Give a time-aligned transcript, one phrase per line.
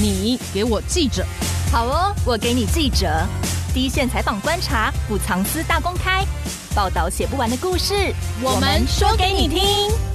[0.00, 1.24] 你给我记者，
[1.70, 3.24] 好哦，我给你记者，
[3.72, 6.24] 第一线采访观察，不藏私大公开，
[6.74, 8.12] 报道写不完的故事，
[8.42, 10.13] 我们说给你听。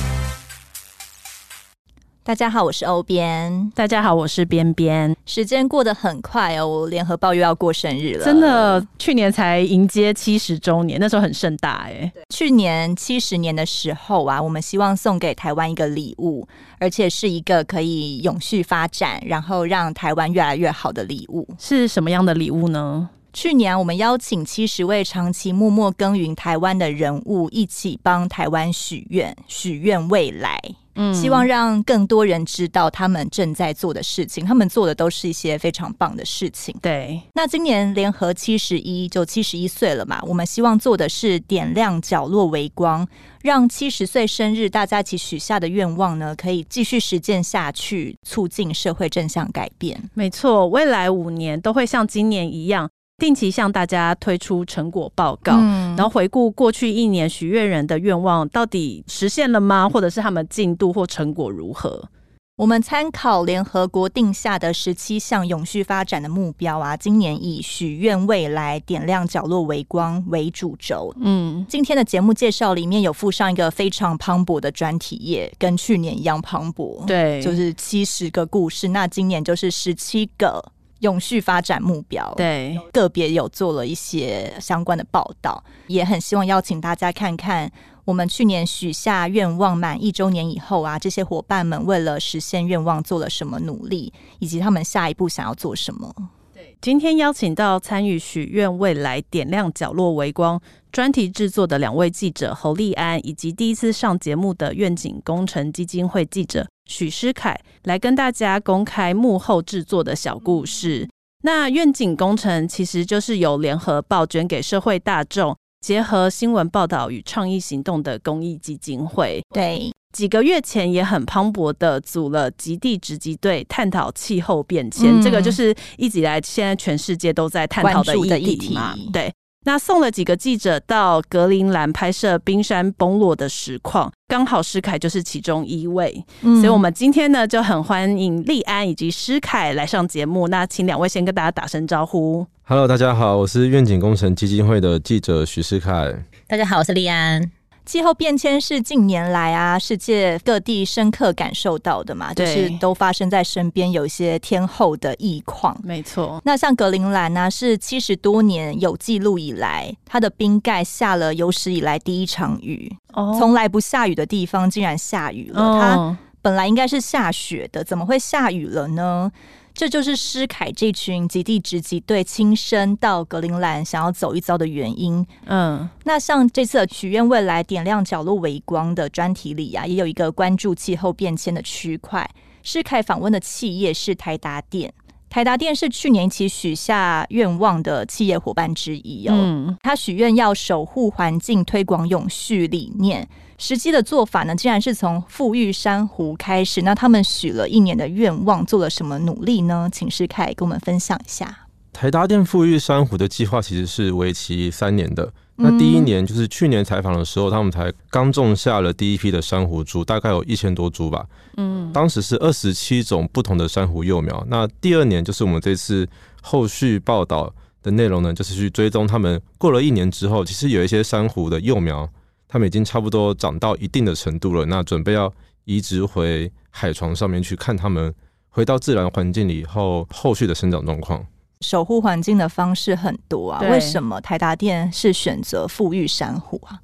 [2.30, 3.72] 大家好，我是欧边。
[3.74, 5.16] 大家好，我是边边。
[5.26, 8.24] 时间过得很快哦，我联合报又要过生日了。
[8.24, 12.14] 真的，去年才迎接七十周年，那时候很盛大哎。
[12.30, 21.48] 去年七十年的时候啊，我们希望送给台湾一个礼物，而且是一个可以永续发展，然后让台湾越来越好的礼物。
[21.58, 23.10] 是什么样的礼物呢？
[23.34, 30.60] 去年我们邀请七十位长期默默耕耘台湾的人物，一起帮台湾许愿，许愿未来。
[31.02, 36.76] 嗯，希望让更多人知道他们正在做的事情，他们做的都是一些非常棒的事情。
[36.82, 43.08] 对，那今年联合七十一，就七十一岁了嘛，我们希望做的是点亮角落微光，
[43.42, 50.10] 让七十岁生日大家一起许下的愿望呢，可以继续实践下去，促进社会正向改变。
[50.14, 52.90] 没错，未来五年都会像今年一样。
[53.20, 59.88] 定期向大家推出成果报告，嗯、然后回顾过去一年许愿人的愿望到底实现了吗？
[59.88, 62.10] 或者是他们进度或成果如何？
[62.56, 71.16] 我们参考联合国定下的十七项永续发展的目标啊，今年以许愿未来点亮角落微光为主轴。
[71.22, 77.06] 嗯，今天的节目介绍里面有附上一个非常磅礴的专题页，跟去年一样磅礴。
[77.06, 80.62] 对，就是七十个故事，那今年就是十七个。
[81.00, 87.72] 永续发展目标，对，个别有做了一些相关的报道，也很希望邀请大家看看
[88.06, 96.14] 我们去年许下愿望满一周年以后啊，这些伙伴们为了实现愿望做了什么努力，以及他们下一步想要做什么。
[96.54, 100.60] 对，今天邀请到参与许愿未来点亮角落微光
[100.92, 106.68] 专题制作的两位记者侯立安，以及第一次上节目的愿景工程基金会记者。
[106.90, 111.08] 许诗凯来跟大家公开幕后制作的小故事。
[111.44, 119.42] 那愿景工程其实就是由联合报捐给社会大众，结合新闻报道与倡议行动的公益基金会。
[119.54, 125.18] 对，几个月前也很磅礴的组了极地直击队，探讨气候变迁。
[125.18, 128.94] 嗯、这个就是一直以来现在全世界都在探讨的议题嘛。
[129.14, 129.32] 对。
[129.70, 140.48] 那送了几个记者到格陵兰拍摄冰山崩落的实况，刚好施凯就是其中一位，嗯、所以我们今天呢就很欢迎立安以及施凯来上节目。
[140.48, 142.44] 那请两位先跟大家打声招呼。
[142.64, 146.16] Hello，大家好，我是愿景工程基金会的记者许诗凯。
[146.48, 147.59] 大家好，我是立安。
[147.90, 155.76] 气候变迁是近年来啊，世界各地深刻感受到的嘛，就是都发生在身边，有一些天候的异况。
[155.84, 162.96] 没错，那像格陵兰呢，是七十多年有记录以来，它的冰盖下了有史以来第一场雨。
[163.14, 165.60] 哦，从来不下雨的地方竟然下雨了。
[165.60, 169.32] 哦，它本来应该是下雪的，怎么会下雨了呢？
[169.74, 175.26] 这就是施凯这群极地直击队亲身到格陵兰想要走一遭的原因。
[175.46, 182.30] 嗯，那像这次许愿未来点亮角落微光的专题里啊，也有一个关注气候变迁的区块。
[182.62, 184.94] 施凯访问的企业是台达电，
[185.30, 189.34] 台达电是去年一起许下愿望的企业伙伴之一哦。
[189.34, 193.26] 嗯，他许愿要守护环境，推广永续理念。
[193.60, 196.82] 实际的做法呢，竟然是从富裕珊瑚开始。
[196.82, 199.90] 那他们许了一年的愿望，做了什么努力呢？
[199.92, 201.68] 请世凯跟我们分享一下。
[201.92, 205.32] 台达电富裕珊瑚的计划其实是为期三年的。
[205.58, 211.26] 那第一年就是去年采访的时候，他们才刚种下了第一批的珊瑚株，大概有一千多株吧。
[211.58, 214.42] 嗯，当时是二十七种不同的珊瑚幼苗。
[214.48, 216.08] 那第二年就是我们这次
[216.42, 217.54] 后续报道
[217.84, 222.10] 的内容呢，就是去追踪他们过了一年之后，其实有一些珊瑚的幼苗。
[222.52, 225.32] 他们已经差不多长到一定的程度了，那准备要
[225.66, 228.12] 移植回海床上面去看他们
[228.50, 231.24] 回到自然环境里以后后续的生长状况。
[231.62, 236.82] 守护环境的方式很多啊，为什么台达电是选择富裕珊瑚啊？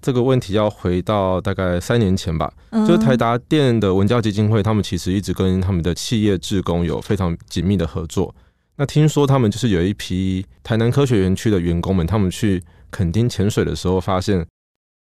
[0.00, 8.32] 这个问题要回到大概三年前吧，嗯、就是台达电的文教基金会，他们其实一直跟他们的企业志工有非常紧密的合作。
[8.76, 12.62] 那听说他们就是有一批台南科学园区的员工们，他们去
[12.92, 14.46] 垦丁潜水的时候发现。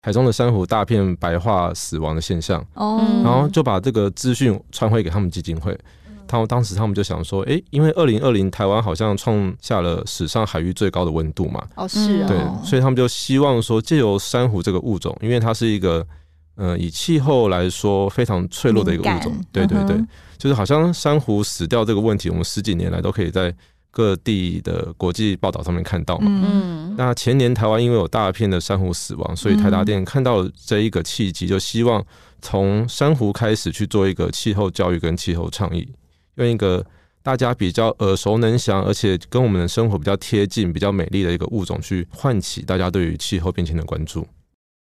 [0.06, 5.76] 海中的珊瑚大片白化死亡的现象，哦，然后就把这个资讯传回给他们基金会。
[6.29, 16.06] 他们当时他们就想说，哎，因为二零二零台湾好像创下了史上海域最高的温度嘛，哦，是啊，对，所以他们就希望说，借由珊瑚这个物种，因为它是一个，
[16.55, 20.00] 呃，以气候来说非常脆弱的一个物种，对对对，
[20.38, 23.53] 就是好像珊瑚死掉这个问题，我们十几年来都可以在。
[23.96, 32.04] 各地的国际报道上面看到嘛，嗯，那前年台湾因为有大片的珊瑚死亡，所以台达电看到这一个契机，就希望
[32.43, 35.88] 从珊瑚开始去做一个气候教育跟气候倡议，
[36.34, 36.84] 用一个
[37.22, 44.26] 大家比较耳熟能详，而且跟我们的生活比较贴近、比较美丽的一个物种，去唤起大家对于气候变迁的关注。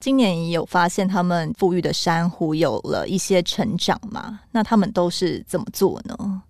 [0.01, 4.41] 今年也有发现，他们富裕的珊瑚有了一些成长嘛？
[4.51, 6.41] 那他们都是怎么做呢？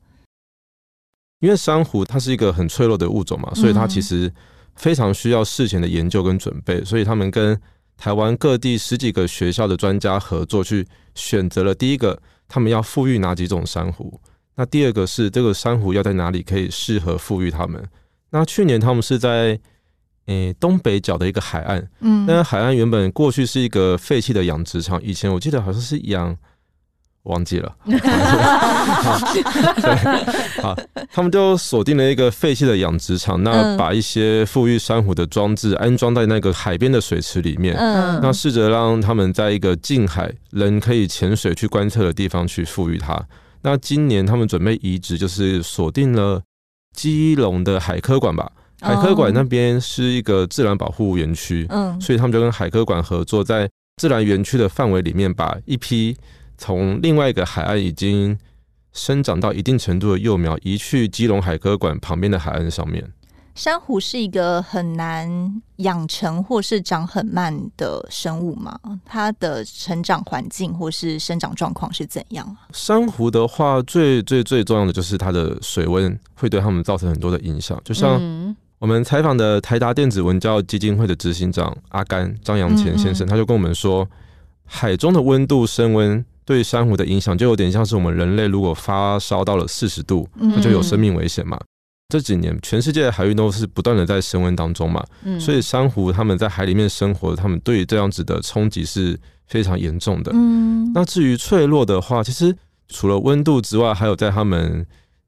[1.40, 4.32] 因为珊瑚它是一个很脆弱的物种嘛，所以它其实
[4.76, 6.84] 非常需要事前的研究跟准备。
[6.84, 7.60] 所以他们跟
[7.98, 14.20] 台湾各地十几个学校的专家合作，去选择了第一个，他们要富裕哪几种珊瑚。
[14.56, 17.84] 那第二个是这个珊瑚要在哪里可以适合富裕它们。
[18.30, 19.60] 那去年他们是在。
[20.28, 26.36] 诶、欸，东北角的一个海岸，嗯，那海岸原本过去是一个废弃的养殖场，以前我记得好像是养，
[27.26, 27.76] 忘记了，
[31.12, 43.22] 他们就锁定了一个废弃的养殖场，那把一些富裕珊瑚的装置安装在那个海边的水池里面，嗯，那试着让他们在一个近海人可以潜水去观测的地方去富育它。
[43.62, 46.42] 那今年他们准备移植，就是锁定了
[46.96, 48.52] 基隆的海科馆吧。
[48.82, 53.68] 海科馆那边是一个自然保护园区，嗯，所以他们就跟海科馆合作，在
[53.98, 56.16] 自然园区的范围里面，把一批
[56.58, 58.38] 从另外一个海岸已经
[58.94, 63.12] 生长到一定程度的幼苗移去基隆海科馆旁边的海岸上面。
[63.56, 68.78] 珊瑚是一个很难养成或是长很慢的生物吗？
[69.06, 72.58] 它的成长环境或是生长状况是怎样？
[72.74, 78.56] 珊瑚的话，最最最重要的就是它的水温会对它们造成很多的影响，就像。
[78.78, 84.08] 我们采访的台达电子文教基金会的执行长阿甘张扬前先生，他就跟我们说，
[84.66, 91.60] 海中的温度升温对珊瑚的影响，就有点像是我们人类如果发烧到了四十度，那就有生命危险嘛。
[92.10, 95.04] 这几年全世界的海域都是不断的在升温当中嘛，
[95.40, 100.32] 所以珊瑚他们在海里面生活，他们对于这样子的冲击是非常严重的。
[100.94, 102.56] 那至于脆弱的话，其实
[102.88, 104.86] 除了温度之外，还有在他们。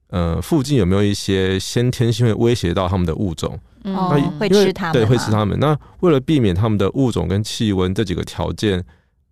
[0.09, 3.59] 呃，附近有没有一些先天性会威胁到他们的物种？
[3.83, 5.59] 嗯，那会吃它们，对，会吃它们。
[5.59, 8.81] 那为了避免他们的物种跟气温这几个条件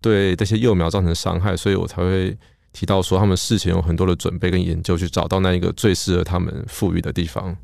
[0.06, 2.36] 对这些幼苗造成伤害，所以我才会
[2.72, 7.56] 提到说，他们事前有很多的准备跟研究，去找到那一个最适合他们富裕的地方。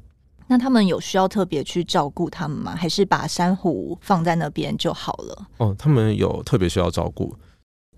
[0.49, 2.75] 那他们有需要特别去照顾他们吗？
[2.77, 5.47] 还是把珊瑚放在那边就好了？
[5.59, 7.35] 哦，他们有特别需要照顾。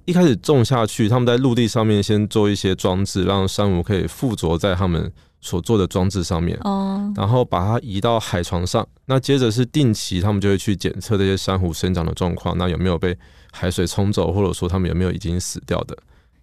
[0.04, 5.10] 一开始种下去，他们在陆地上面先做一些装置，让珊瑚可以附着在他们
[5.40, 6.58] 所做的装置上面。
[6.62, 8.86] 哦，然后把它移到海床上。
[9.06, 13.16] 那接着是定期，他们就会去检测这些珊瑚生长的状况，那有没有被
[13.54, 15.96] 海水冲走，或者说他们有没有已经死掉的？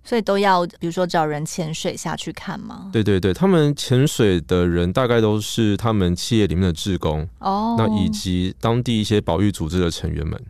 [0.04, 2.90] 所以都要，比如说找人潜水下去看吗？
[2.92, 10.42] 对对对，他们潜水的人大概都是他们企业里面的职工哦，那以及当地一些保育组织的成员们。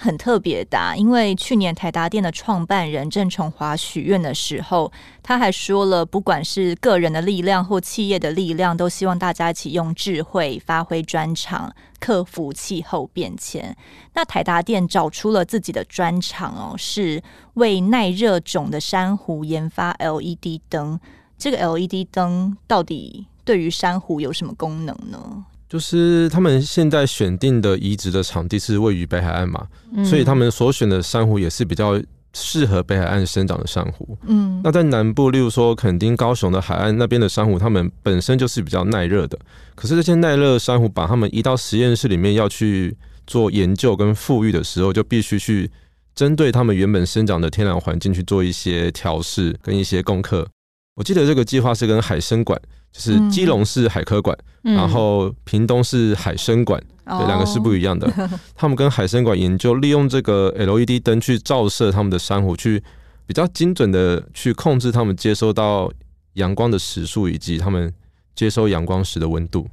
[0.00, 4.92] 很特别的，因为去年台达电的创办人郑崇华许愿的时候，
[5.24, 13.76] 他还说了，不管是个人的力量或企业的力量，都希望大家一起用智慧发挥专长，克服气候变迁。
[14.14, 17.20] 那台达电找出了自己的专长哦，是
[17.54, 21.00] 为耐热种的珊瑚研发 LED 灯。
[21.36, 25.44] 这个 LED 灯到底对于珊瑚有什么功能呢？
[25.68, 29.66] 就是他们现在选定的移植的场地是位于北海岸嘛，
[30.04, 32.00] 所以他们所选的珊瑚也是比较
[32.32, 34.16] 适合北海岸生长的珊瑚。
[34.26, 39.38] 嗯，那在南部，例如说垦丁、高雄的海岸那边的珊瑚，它们本身就是比较耐热的。
[39.74, 42.96] 可是这些耐热珊瑚，把它们移到实验室里面要去
[43.26, 45.70] 做研究跟复育的时候，就必须去
[46.14, 50.48] 针对它们原本生长的天然环境去做一些调试跟一些功课。
[50.94, 52.58] 我记得这个计划是跟海参馆。
[52.92, 58.10] 就是基隆是海科馆，嗯，然后屏东是海生馆，嗯，对，两个是不一样的。
[58.16, 58.40] 哦。
[58.54, 62.82] 他们跟海生馆研究，利用这个 LED 灯去照射他们的珊瑚，去
[63.26, 65.92] 比较精准的去控制他们接收到
[66.34, 67.92] 阳光的时速，以及他们
[68.34, 69.68] 接收阳光时的温度。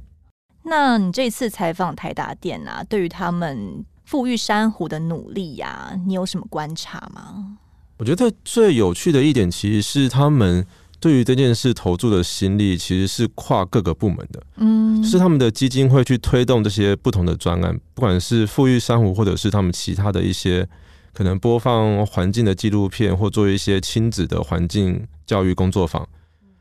[0.64, 7.56] 那你这次采访台达电啊，对于他们富裕珊瑚的努力呀，啊，你有什么观察吗？
[7.98, 10.64] 我觉得最有趣的一点，其实是他们。
[10.98, 14.42] 对于这件事投注的心力，其实是跨各个部门的。
[14.56, 20.66] 嗯，是他们的基金会去推动这些不同的专案，不管是富裕珊瑚，或者是他们其他的一些
[21.12, 26.06] 可能播放环境的纪录片，或做一些亲子的环境教育工作坊，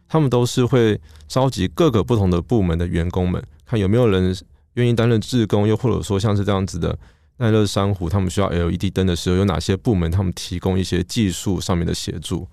[0.08, 4.36] 他们都是会召集各个不同的部门的员工们，看有没有人
[4.74, 6.98] 愿意担任志工，又或者说像是这样子的
[7.38, 12.48] 耐热珊瑚，他们需要 LED 灯的时候，有哪些部门他们提供一些技术上面的协助。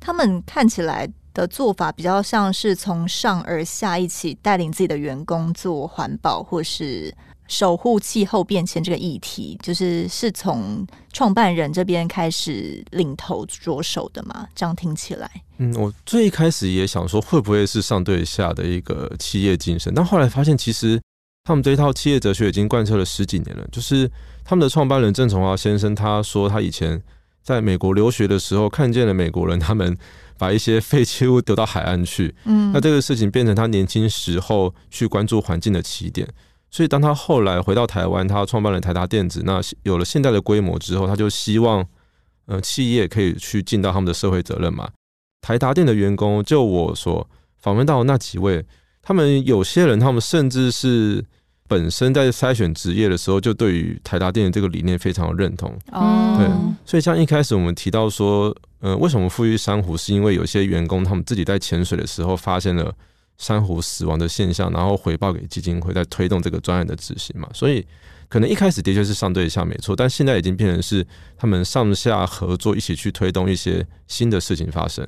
[0.00, 7.14] 他们看起来的做法比较像是从上而下一起带领自己的员工做环保或是
[7.46, 14.46] 守护气候变迁这个议题，就是是从创办人这边开始领头着手的嘛？
[14.54, 19.92] 这样听起来，嗯，我最开始也想说，会不会是上对下的一个企业精神？
[19.94, 21.00] 但后来发现，其实
[21.44, 23.66] 他们这一套企业哲学已经贯彻了十几年了。
[23.72, 24.10] 就是
[24.44, 27.02] 他们的创办人郑崇华先生，他说他以前
[27.48, 29.96] 在美国留学的时候，看见了美国人他们
[30.36, 36.28] 把一些废弃物丢到海岸去，嗯，那这个事情变成他年轻时候去关注环境的起点。
[36.70, 41.82] 所以，当他后来回到台湾，他创办了台达电子，那有了现在的规模之后，他就希望，
[42.44, 44.90] 呃，企业可以去尽到他们的社会责任嘛。
[45.40, 47.26] 台达电的员工，就我所
[47.62, 48.62] 访问到的那几位，
[49.00, 51.24] 他们有些人，他们甚至是
[51.68, 55.72] 本身在筛选职业的时候，就对于台达电的这个理念非常的认同。
[55.92, 56.48] 哦，对，
[56.84, 62.92] 所以像一开始我们提到说，呃，为什么富裕珊瑚，是因为有些员工他们自己在潜水的时候发现了。
[63.40, 67.48] 珊瑚死亡的现象，然后回报给基金会，在推动这个专案的执行嘛。
[67.54, 67.86] 所以
[68.28, 71.06] 可能一开始的确是上对下没错，但现在已经变成是
[71.36, 75.06] 他们上下合作，一起去推动一些新的事情发生。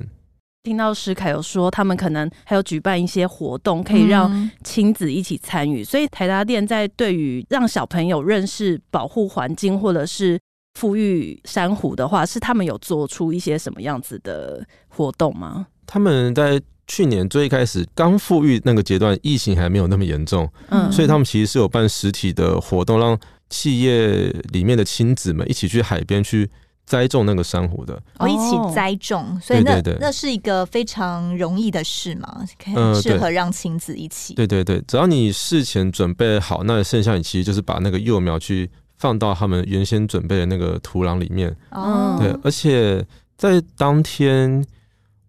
[0.62, 5.82] 听到石凯有说，他们可能还有举办一些活动，可以让亲子一起参与。
[5.82, 10.38] 嗯、所以台达店在对于让小朋友认识保护环境或者是
[10.74, 15.66] 富裕珊瑚的话，是他们有做出一些什么样子的活动吗？
[15.86, 16.60] 他们在。
[16.86, 23.16] 去年最开始刚富裕那个阶段，疫情还没有那么严重，嗯，所以他们其实是有办实体的活动，让
[23.48, 26.50] 企业里面的亲子们一起去海边去
[26.90, 38.68] 栽种那个珊瑚的，哦，一起栽种，所以那对对对，那是一个非常容易的事嘛，可以适合让亲子一起，对对对，只要你事前准备好，那剩下你其实就是把那个幼苗去
[38.98, 43.06] 放到他们原先准备的那个土壤里面，哦，对，而且
[43.36, 44.66] 在当天。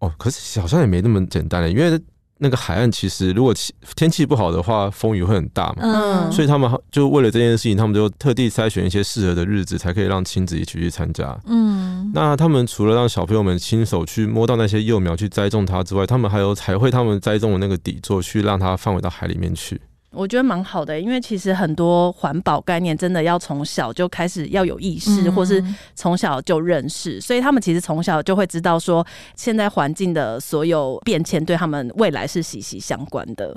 [0.02, 1.96] 哦，可是好像也没那么简单的，因为
[2.42, 5.76] 那个海岸其实如果气天气不好的话，风雨会很大嘛。
[5.80, 11.38] 嗯，所以他们就为了这件事情，他们就特地筛选一些适合的日子，才可以让亲子一起去参加。
[11.46, 19.80] 嗯，那他们除了让小朋友们亲手去摸到那些幼苗去栽种它之外，他们还有还会他们栽种的那个底座，去让它放回到海里面去。
[20.14, 25.62] 我觉得蛮好的，因为其实很多环保概念真的要从小就开始要有意识，嗯、或是
[25.94, 29.04] 从小就认识，所以他们其实从小就会知道说，
[29.36, 33.56] 现在环境的所有变迁对他们未来是息息相关的。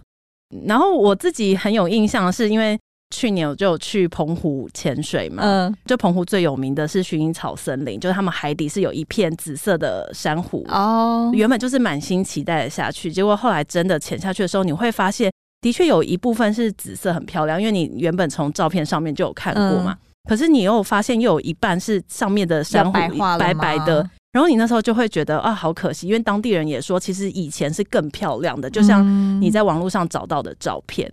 [0.66, 2.80] 然后我自己很有印象，是因为
[3.14, 15.30] 去年我就有去澎湖潜水嘛，嗯，就澎湖最有名的是薰衣草森林，就是他们海底是有一片紫色的珊瑚哦，原本就是满心期待的下去，结果后来真的潜下去的时候，你会发现。
[15.65, 19.93] 的确有一部分是紫色，很漂亮，因为你原本从照片上面就有看过嘛。
[19.93, 19.98] 嗯、
[20.29, 22.93] 可是你又发现又有一半是上面的珊瑚
[23.39, 29.03] 白白的，然后你那时候就会觉得啊，好可惜，因为当地人也说，其实以前是更漂亮的，就像
[29.41, 31.12] 你在网络上找到的照片。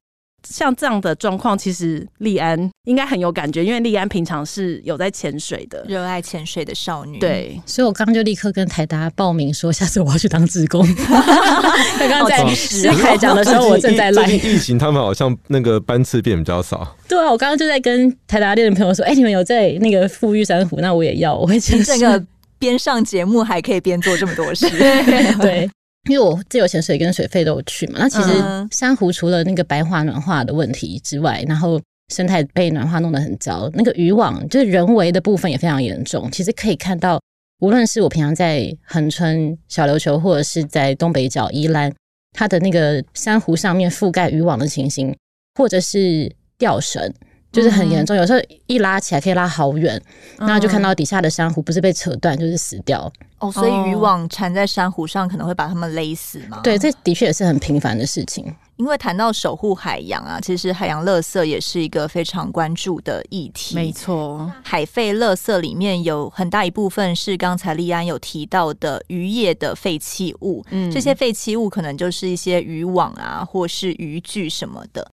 [0.48, 7.18] 像这样的状况，其实利安应该很有感觉，因为利安平常是有在潜水的，热爱潜水的少女。
[7.18, 10.86] 对，所以我刚刚就立刻跟台达报名说，下次我要去当志工。
[11.98, 14.26] 刚刚在诗凯讲的时候，我正在来。
[14.26, 16.96] 疫情，他们好像那个班次变比较少。
[17.08, 21.82] 对啊，我刚刚就在跟台达店的朋友说，哎、欸，你们有在那个富裕珊瑚，那我也要，我会去。
[21.82, 22.24] 这个
[22.58, 24.68] 边上节目还可以边做这么多事，
[25.40, 25.70] 对。
[26.08, 28.32] 因为我自由潜水跟水肺都有去嘛，那其实
[28.70, 31.80] 珊瑚除了那个白化暖化的问题之外，然后
[32.12, 36.28] 生态被暖化弄得很糟，那个渔网就是人为的部分也非常严重。
[36.32, 37.20] 其实可以看到，
[37.60, 41.92] 无论是我平常在恒春小琉球，或者是在东北角宜兰，
[42.32, 45.16] 它的那个珊瑚上面覆盖渔网的情形，
[45.54, 47.12] 或者是吊绳。
[47.52, 50.00] 就是很严重，有时候一拉起来可以拉好远，
[50.38, 53.12] 那、嗯、就看到底下的珊瑚不是被扯断，就是死掉。
[53.38, 56.60] 哦，所以渔网缠在珊瑚上，可能会把它们勒死吗？
[56.62, 58.54] 对，这的确也是很频繁的事情。
[58.76, 63.74] 因为谈到守护海洋啊，其实海洋垃圾也是一个非常关注的议题。
[63.74, 75.06] 没错，海废垃圾里面有很大一部分是刚才立安有提到的渔业的废弃物，嗯，这些废弃物可能就是一些渔网啊，或是渔具什么的。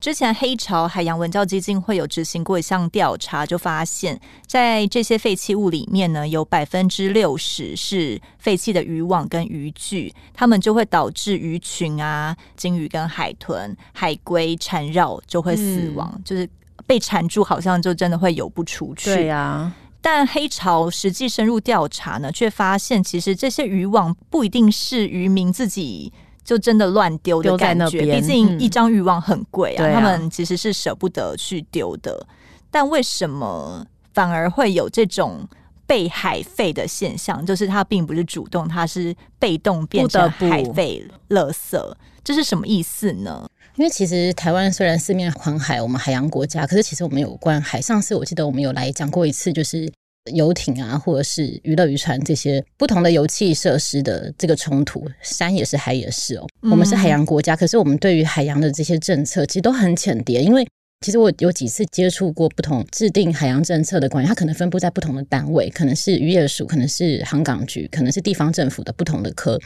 [0.00, 16.46] 之前黑潮海洋文教基金会有执行过一项调查，就发现，在这些废弃物里面呢，有百分之六十是废弃的渔网跟渔具，它们就会导致鱼群啊、鲸鱼跟海豚、海龟缠绕就会死亡，嗯、就是
[16.86, 19.06] 被缠住，好像就真的会游不出去。
[19.06, 19.72] 对呀、啊，
[20.02, 26.12] 但黑潮实际深入调查呢，却发现其实这些渔网不一定是渔民自己。
[26.44, 32.12] 就真的乱丢的感觉，毕竟一张渔网很贵啊，嗯、他们其实是舍不得去丢的。
[32.12, 32.22] 啊、
[32.70, 35.48] 但为什么反而会有这种？
[35.86, 41.78] 被海废的现象，就是它并不是主动，它是被动变成海废垃圾，
[42.24, 43.46] 这是什么意思呢？
[43.76, 47.82] 因为其实台湾虽然四面环海，我们海洋国家，可是其实我们有关海。
[47.82, 49.92] 上次我记得我们有来讲过一次，就是
[50.32, 56.46] 游艇啊，或者是娱乐渔船这些不同的油气设施的这个冲突，山也是，海也是哦。
[56.62, 60.66] 我们是海洋国家，可是我们对于海洋的这些政策其实都很浅碟，因为。
[61.00, 69.60] 其实我有几次接触过不同制定海洋政策的官员，他可能分布在不同的单位，可能是渔业署，可能是航港局，可能是地方政府的不同的科。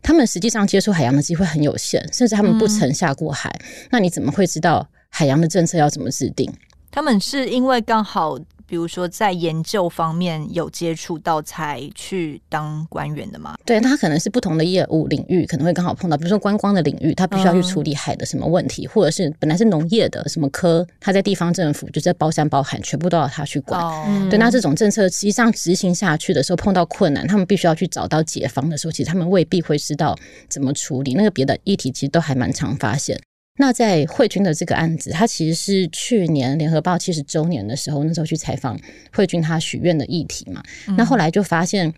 [0.00, 3.50] 他们实际上接触海洋的机会很有限，甚至他们不曾下过海。
[3.58, 3.88] 嗯。
[3.90, 6.48] 那你怎么会知道海洋的政策要怎么制定？
[6.92, 8.38] 他们是因为刚好。
[8.66, 13.54] 比如说，在研究方面有接触到才去当官员的吗？
[13.64, 16.16] 对，他可能是不同的业务领域，可能会刚好碰到。
[16.16, 23.80] 比如说观光的领域，他必须要去处理海的什么问题，嗯、或者是本来是农业的什么科，他在地方政府就在包山包海，全部都要他去管。
[23.80, 30.16] 哦、对，那这种政策实际上执行下去的时候碰到困难，他们必须要去找到解方的时候，其实他们未必会知道
[30.48, 31.14] 怎么处理。
[31.14, 33.20] 那个别的议题其实都还蛮常发现。
[33.56, 38.78] 那在慧君的这个案子，他其实是去年联合报七十周年的时候，那时候去采访
[39.12, 40.60] 慧君，他许愿的议题嘛。
[40.88, 41.92] 嗯、那后来就发现，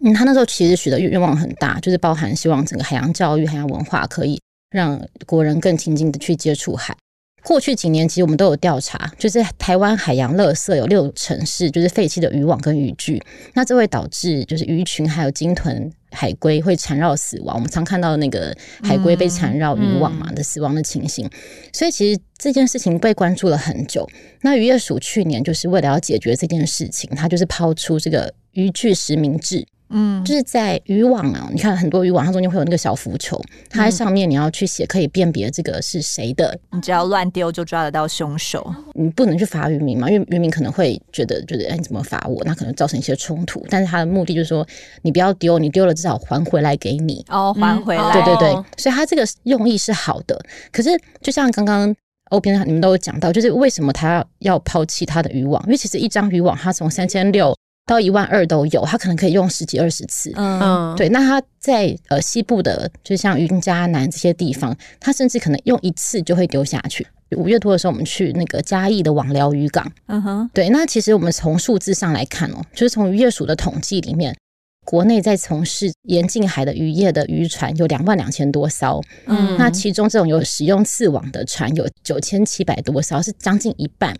[0.00, 6.96] 嗯，他那时候其实许的愿望很大，就是包含希望整个海洋教育、海洋文化可以让国人更亲近的去接触海。
[7.44, 13.22] 过去几年，其实我们都有调查，就是台湾海洋垃圾有六成是就是废弃的渔网跟渔具，
[13.54, 17.54] 那这会导致就是鱼群还有鲸豚、海龟会缠绕死亡。
[17.54, 21.28] 我们常看到那个海龟被缠绕渔网嘛的死亡的情形，
[21.72, 24.08] 所以其实这件事情被关注了很久。
[24.40, 29.66] 那渔业署去年就是为了要解决这件事情，它就是抛出这个渔具实名制。
[29.88, 33.40] 嗯，就是在渔网啊，你看很多渔网，它中间会有那个小浮球，
[33.70, 36.58] 它在上面你要去写，可以辨别这个是谁的。
[36.72, 38.74] 你只要乱丢就抓得到凶手。
[38.94, 42.42] 你不能去罚渔民嘛，因为渔民可能会觉得，觉得哎，你怎么罚我？
[42.44, 43.64] 那可能造成一些冲突。
[43.70, 44.66] 但是他的目的就是说，
[45.02, 47.24] 你不要丢，你丢了至少还回来给你。
[47.28, 48.12] 哦，还回来。
[48.12, 50.36] 对对对，所以他这个用意是好的。
[50.72, 50.90] 可是
[51.20, 51.94] 就像刚刚
[52.30, 55.62] 欧编你们都有讲到，就是为什么他要要抛弃他的渔网？
[55.66, 57.56] 因为其实一张渔网，它从三千六。
[57.86, 60.32] 到一万二都有，他可能可以用十几二十次。
[60.34, 61.08] 嗯，对。
[61.08, 67.06] 那他在呃西部的，就像云嘉南这些地方，他甚至可能用一次就会丢下去。
[67.36, 69.90] 五月多的时候，我们去那个嘉义的网寮渔港。
[70.06, 70.68] 嗯哼，对。
[70.68, 74.36] 那其实我们从数字上来看哦，就是从渔业署的统计里面，
[74.84, 79.00] 国内在从事沿近海的渔业的渔船有两万两千多艘。
[79.26, 84.16] 嗯，那其中这种有使用刺网的船有九千七百多艘，是将近一半。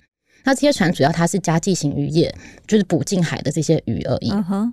[0.47, 2.33] 那这些船主要它是家计型渔业，
[2.69, 4.31] 就是捕近海的这些鱼而已。
[4.31, 4.73] Uh.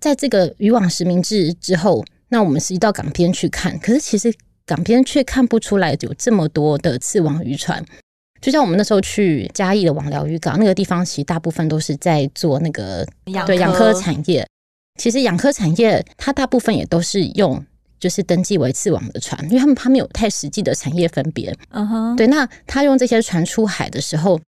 [0.00, 4.32] 在这个渔网实名制之后，那我们实际到港边去看，可是其实
[4.64, 7.84] 港边却看不出来有这么多的刺网渔船。
[8.40, 14.46] 就像我们那时候去嘉义的网寮渔港那个地方，其实大部分都是在做那个养对养科产业。
[15.00, 17.60] 其实养科产业它大部分也都是用
[17.98, 21.52] 就是登记为刺网的船，因为他们他们有太实际的产业分别。
[21.70, 24.40] 嗯哼，对，那他用这些船出海的时候。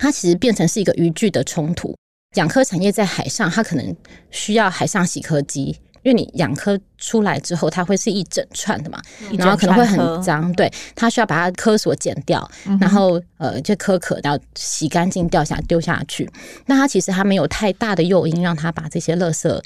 [0.00, 1.94] 它其实变成是一个渔具的冲突。
[2.36, 3.94] 养科产业在海上，它可能
[4.30, 8.98] 需要海上洗科机，因为你养科出来之后，它会是一整串的嘛，
[9.36, 16.26] 然后可能会很脏，对，它需要把它科索剪掉，然后呃，这壳壳要洗干净，掉下丢下去。
[16.64, 19.62] 那它其实它没有太大的诱因，让它把这些垃圾。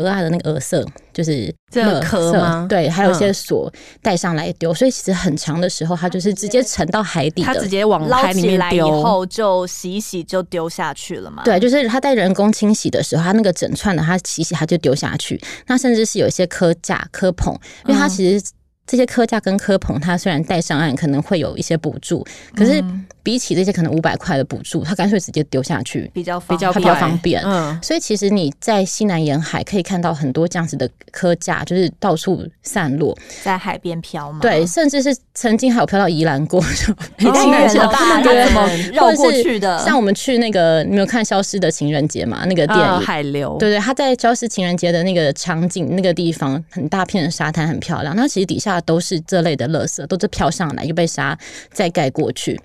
[0.00, 2.66] 鹅啊的那个鹅色就是这个壳吗？
[2.68, 11.42] 对，还有一些锁带上来丢，嗯、所以其实很长的时候，它就是直接沉到海底的，它直接往海里面丢，以后就洗一洗就丢下去了嘛。
[11.44, 15.40] 对，就是它在人工清洗的时候，它那个整串的，它洗洗它就丢下去。
[15.66, 17.54] 那甚至是有一些科架、科棚，
[17.86, 18.44] 因为它其实。
[18.86, 22.82] 这些科架跟科棚，它虽然带上岸可能会有一些补助，可是
[23.22, 27.40] 比起这些可能五百块的补助，他干脆直接丢下去，比较比较比较方便。
[27.44, 34.40] 嗯，所以其实你在西南沿海可以看到很多这样子的科架，就是到处散落在海边飘嘛。
[34.40, 36.60] 对，甚至是曾经还有飘到宜兰过，
[37.16, 38.20] 太远了吧？
[38.22, 39.78] 对，怎么绕过去的？
[39.84, 42.44] 像我们去那个，你没有看《消失的情人节》嘛？
[42.46, 48.16] 那个电影《海流》，对对，他在《消失情人节》的那个场景，那个地方很大片的沙滩，很漂亮。
[48.16, 48.80] 那其实底下。
[48.86, 51.38] 都是这类的垃圾，都是飘上来又被沙
[51.70, 52.58] 再盖过去。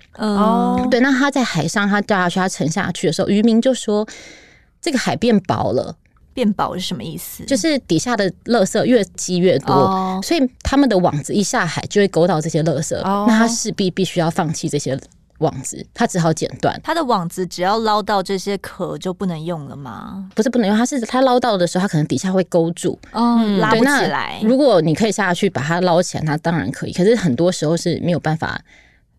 [0.46, 4.06] 哦，对，那他在海上，他掉下去，他沉下去的时候，渔民就说
[4.80, 5.96] 这个海变薄了。
[6.32, 7.44] 变薄是什么意思？
[7.44, 14.98] 就是底下的垃圾越积越多，哦、所以他们的网子一下海就会勾到这些垃圾，哦、那他势必必须要放弃这些。
[15.40, 16.80] 网子，他只好剪断。
[16.82, 20.30] 他的网子只要捞到这些壳就不能用了吗？
[20.34, 24.40] 不是不能用，它是它捞到的时候，它可能底下会勾住，哦，拉不起来。
[24.42, 26.92] 如果你可以下去把它捞起来，那当然可以。
[26.94, 28.58] 可是很多时候是没有办法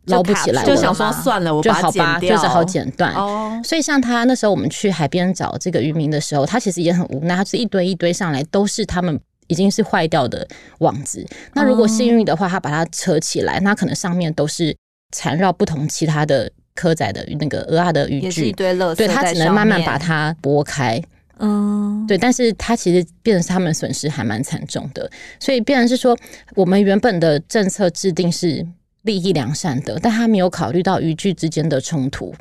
[0.08, 3.14] 捞不起来，就想说算了，我把它剪掉，就是好剪断。
[3.14, 10.48] 哦，所以像他那时候我们去海边找这个渔民的时候，他其实也很无奈，他是一堆一堆上来都是他们已经是坏掉的
[10.80, 11.26] 网子。
[11.54, 14.76] 那如果幸运的话，他把它扯起来，那可能上面都是
[15.16, 21.02] 缠绕不同其他的蚵仔的那个蚵仔的渔具，一堆垃圾，对，他只能慢慢把它拨开。
[21.40, 25.08] 嗯，对，但是他其实变成是他们损失还蛮惨重的，
[25.40, 26.18] 所以变成是说，
[26.56, 28.66] 我们原本的政策制定是
[29.08, 32.36] 利益良善的，但他没有考虑到渔具之间的冲突。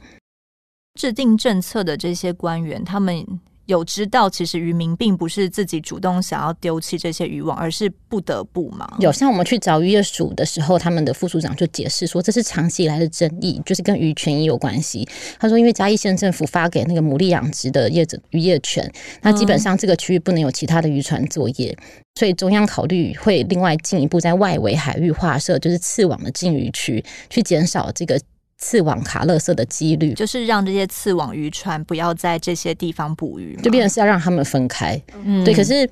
[1.00, 3.24] 制定政策的这些官员，他们。
[3.66, 8.88] 有知道，其实渔民并不是自己主动想要丢弃这些渔网，而是不得不嘛。
[8.98, 15.06] 有像我们去找渔业署的时候，他们的副署长就解释说，这是长期以来的争议，就是跟渔权也有关系。
[15.38, 18.90] 他说，因为嘉义县政府发给那个牡蛎养殖的业者渔业权，
[19.22, 28.20] 那基本上这个区域不能有其他的渔船作业，嗯、所以中央考虑会另外进一步在外围海域划设就是刺网的禁渔区，去减少这个。
[28.58, 35.00] 刺网卡垃圾的几率，就是让这些刺网渔船不要在这些地方捕鱼，就变成是要让他们分开。
[35.24, 35.52] 嗯，对。
[35.52, 35.88] 可是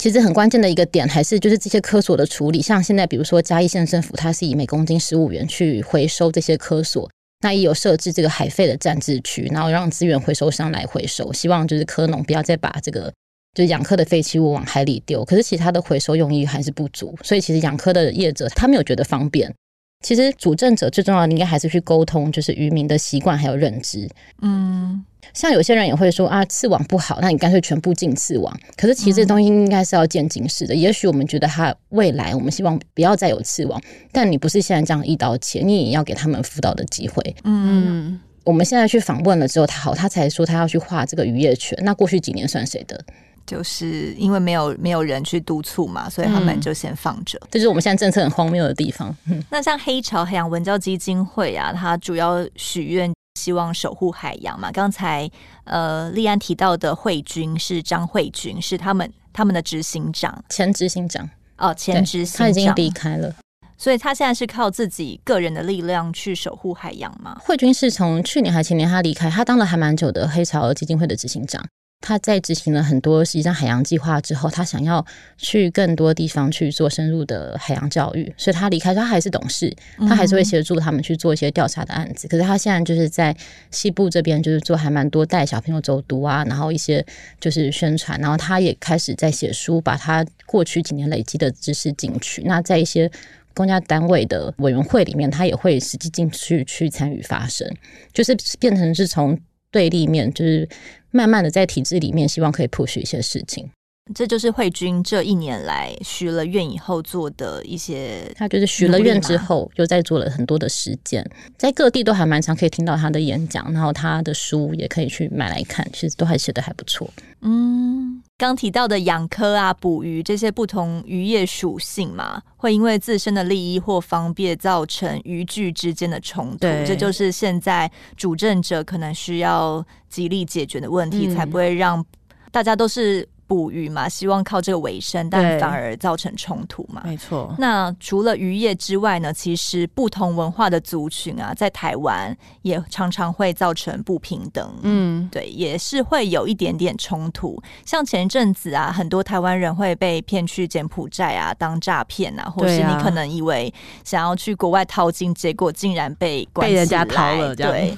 [0.00, 2.62] 其实很关键的一个点，还是就是这些科索的处理。
[2.62, 11.32] 像现在，比如说嘉义县政府，它是以每公斤十五元去回收这些科索，那也有设置这个海废的暂置区，然后让资源回收商来回收。
[11.32, 13.12] 希望就是科农不要再把这个
[13.54, 15.24] 就是养科的废弃物往海里丢。
[15.24, 19.52] 可是其他的回收用意还是不足，所以其实养科的业者他没有觉得方便。
[20.02, 24.08] 其实主政者最重要的应该还是去沟通，就是渔民的习惯还有认知。
[24.40, 28.56] 嗯，像有些人也会说啊，刺网不好，那你干脆全部禁刺网。
[28.76, 30.74] 可是其实这东西应该是要渐进式的。
[30.74, 33.80] 嗯、也许我们觉得他未来我们希望不要再有刺网，
[34.12, 37.34] 但你不是现在这样一刀切，你也要给他们辅导的机会。
[37.42, 41.76] 嗯，我们现在去访问了之后，他好，他才说他要去画这个渔业权。
[41.82, 43.04] 那过去几年算谁的？
[43.46, 47.38] 就是因为没有没有人去督促嘛，所以他们就先放着。
[47.50, 49.16] 这就是我们现在政策很荒谬的地方。
[49.50, 54.70] 那像黑潮海洋文教基金会啊，它主要许愿希望守护海洋嘛。
[54.72, 55.30] 刚才
[55.64, 61.28] 呃，立安提到的慧君是张慧君，是他们他们的执行长，前执行长
[61.58, 63.34] 哦，前执行长他已经离开了，
[63.78, 67.36] 所以他现在是靠自己个人的力量去守护海洋嘛。
[67.40, 71.64] 慧君是从去年还前年他离开，他当了还蛮久的黑潮基金会的执行长。
[72.02, 75.04] 他在执行了很多实际上海洋计划之后，他想要
[75.38, 82.28] 去更多地方去做深入的海洋教育，所以他离开，他还是董事，他还是会协助他们去做一些调查的案子。
[82.28, 83.36] 可是他现在就是在
[83.72, 87.04] 西部这边，就是做还蛮多带小朋友走读啊，然后一些
[87.40, 92.42] 就是宣传，然后他也开始在写书，把他过去几年累积的知识进去。
[92.44, 93.10] 那在一些
[93.52, 97.68] 公家单位的委员会里面，他也会实际进去去参与发声，
[98.12, 99.36] 就是变成是从
[99.72, 100.68] 对立面，就是。
[101.16, 103.70] 慢慢的在体制里面，希望可以 push 一些事情。
[104.14, 117.10] 这就是慧君这一年来许了愿以后做的一些，他就是许了愿之后，又在做了很多的实践，在各地都还蛮常可以听到他的演讲，然后他的书也可以去买来看，其实都还写得还不错。
[117.40, 132.04] 嗯，刚提到的养科啊、捕鱼这些不同渔业属性嘛，会因为自身的利益或方便造成渔具之间的冲突，对这就是现在主政者可能需要极力解决的问题，嗯、才不会让
[132.50, 133.26] 大家都是。
[133.46, 137.02] 捕鱼嘛，希望靠这个为生，但反而造成冲突嘛。
[137.04, 137.54] 没错。
[137.58, 139.32] 那除了渔业之外呢？
[139.32, 144.74] 其实不同文化的族群啊，在台湾也常常会造成不平等。
[144.82, 147.62] 嗯，对，也是会有一点点冲突。
[147.84, 153.72] 像前一阵子啊，很多台湾人会被骗去柬埔寨啊，当诈骗啊，或是你可能以为
[154.04, 157.54] 想要去国外淘金，结果竟然被关被人家掏了。
[157.54, 157.96] 对，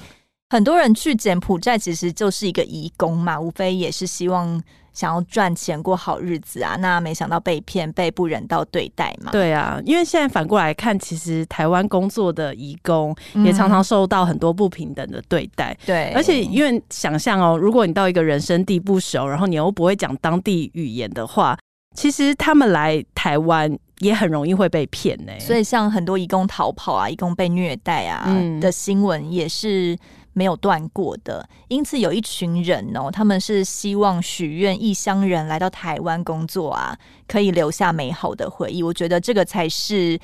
[0.49, 4.61] 很多人去柬埔寨其实就是一个移工嘛，无非也是希望。
[4.93, 9.31] 想要赚钱过好日子啊，那没想到被骗，被不人道对待嘛。
[9.31, 15.77] 对啊，因为现在反过来看，其实台湾工作的移工也常常受到很多不平等的对待。
[15.85, 21.57] 对、嗯，而且因为想象哦，如果你到一个人生地不熟，然后你又不会讲当地语言的话，
[21.95, 25.31] 其实他们来台湾也很容易会被骗呢。
[25.39, 29.97] 所以像很多义工逃跑啊，义工被虐待啊、嗯、的新闻也是。
[30.39, 36.97] 没有断过的，因此有一群人哦，他们是希望许愿异乡人来到台湾工作啊，
[37.27, 38.81] 可以留下美好的回忆。
[38.81, 40.17] 我觉得这个才是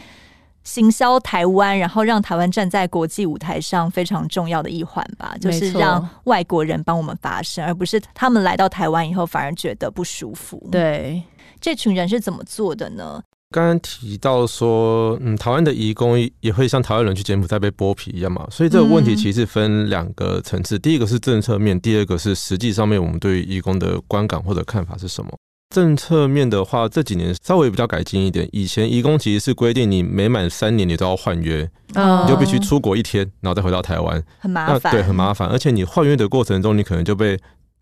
[0.63, 5.35] 行销台湾，然后让台湾站在国际舞台上非常重要的一环吧。
[5.41, 10.65] 就是让外国人帮我们发声，而不是他们来到台湾以后反而觉得不舒服。
[10.71, 11.21] 对，
[11.59, 13.21] 这群人是怎么做的呢？
[13.51, 25.31] 刚刚提到说，嗯，台湾的移工也会像台湾人去柬埔寨被剥皮一样嘛，所以这个问题其实分两个层次，嗯、第一个是政策面，第二个是实际上面我们对于移工的观感或者看法是什么。
[25.73, 28.47] 政策面的话，这几年稍微比较改进一点。
[28.51, 34.93] 以前移工其实是规定你每满三年你都要换约，哦、你就必须出国一天，然后再回到台湾，很麻烦。
[34.93, 35.49] 对，很麻烦。
[35.49, 37.37] 而且你换约的过程中，你可能就被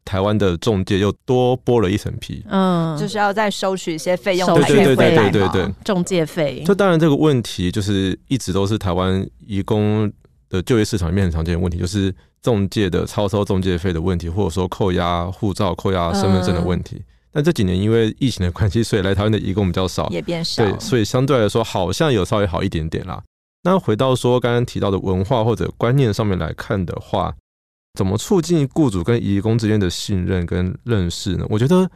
[0.06, 2.44] 台湾的中介又多剥了一层皮。
[2.50, 6.64] 嗯，就是要再收取一些费用，对对对对对对，中介费。
[6.66, 10.12] 这当然这个问题就是一直都是台湾移工
[10.50, 16.98] 的就业市场里面很常见的问题，就是中介的超收中介费的问题，或者说扣押护照、扣押身份证的问题。
[16.98, 20.64] 嗯但这几年因为疫情的关系，所以来台湾的移工比较少，也变少。
[20.64, 23.24] 对，所以相对来说好像有稍微好一点点啦。
[23.64, 27.34] 那回到说刚刚提到的文化或者观念上面来看的话，
[27.96, 31.46] 怎么促进雇主跟移工之间的信任跟认识呢？
[31.48, 31.88] 我觉得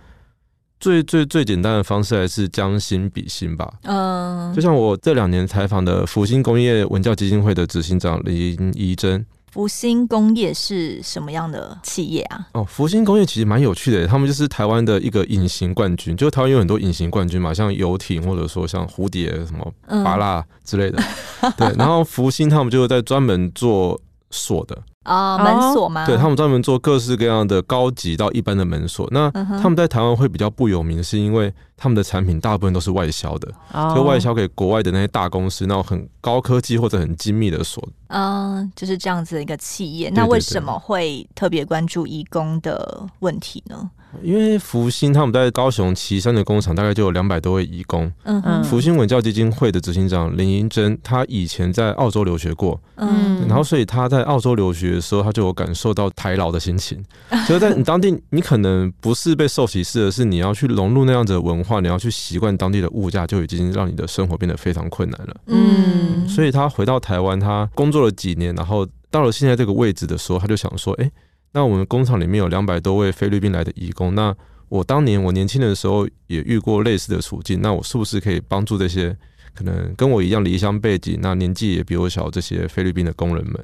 [0.79, 3.67] 最最最简单的方式还是将心比心吧。
[3.81, 9.25] 嗯，就像我这两年采访的福星工业文教基金会的执行长林怡珍。
[9.51, 12.47] 福星工业是什么样的企业啊？
[12.51, 21.01] 哦，福星工业其实蛮有趣的，他们就是台湾的一个隐形冠军，就台湾有很多隐形冠军嘛，像游艇或者说像蝴蝶什么巴拉之类的，
[21.41, 21.73] 嗯、对。
[21.75, 24.77] 然后福星他们就是在专门做锁的。
[25.07, 26.05] 啊，门锁吗？
[26.05, 29.07] 对，他们专门做各式各样的高级到一般的门锁。
[29.11, 33.49] 那他们在台湾会比较不有名，是因为他们的产品大部分都是外销的，
[33.95, 37.81] 就外销给国外的那些大公司，那种很高科技或者很精密的锁。
[38.09, 40.09] 嗯，就是这样子的一个企业。
[40.13, 43.89] 那为什么会特别关注义工的问题呢？
[44.21, 48.11] 因为福星他们在高雄旗山的工厂大概就有两百多位义工。
[48.23, 48.63] 嗯嗯。
[48.63, 52.79] 福星文教基金会的执行长林英珍，他以前在澳洲留学过。
[52.95, 53.45] 嗯。
[53.47, 57.03] 然后，所以他在澳洲留学的时候，他就有感受到台劳的心情。
[57.45, 65.35] 所以在你当地，你可能不是被受歧视而，是你要去融入那样子的文化，你要去习惯当地的物价，就已经让你的生活变得非常困难了。
[65.47, 66.27] 嗯。
[66.27, 71.11] 所以他回到台湾，他工作了几年，然后到了现在这个位置的时候，他就想说：“哎。”
[71.57, 74.31] 那我们工厂里面有两百多位菲律宾来的义工，那
[74.69, 79.17] 我当年我年轻的时候也遇过类似的处境，那我是不是可以帮助这些
[79.55, 83.59] 可能跟我一样离乡背景，那年纪也比我小这些菲律宾的工人们？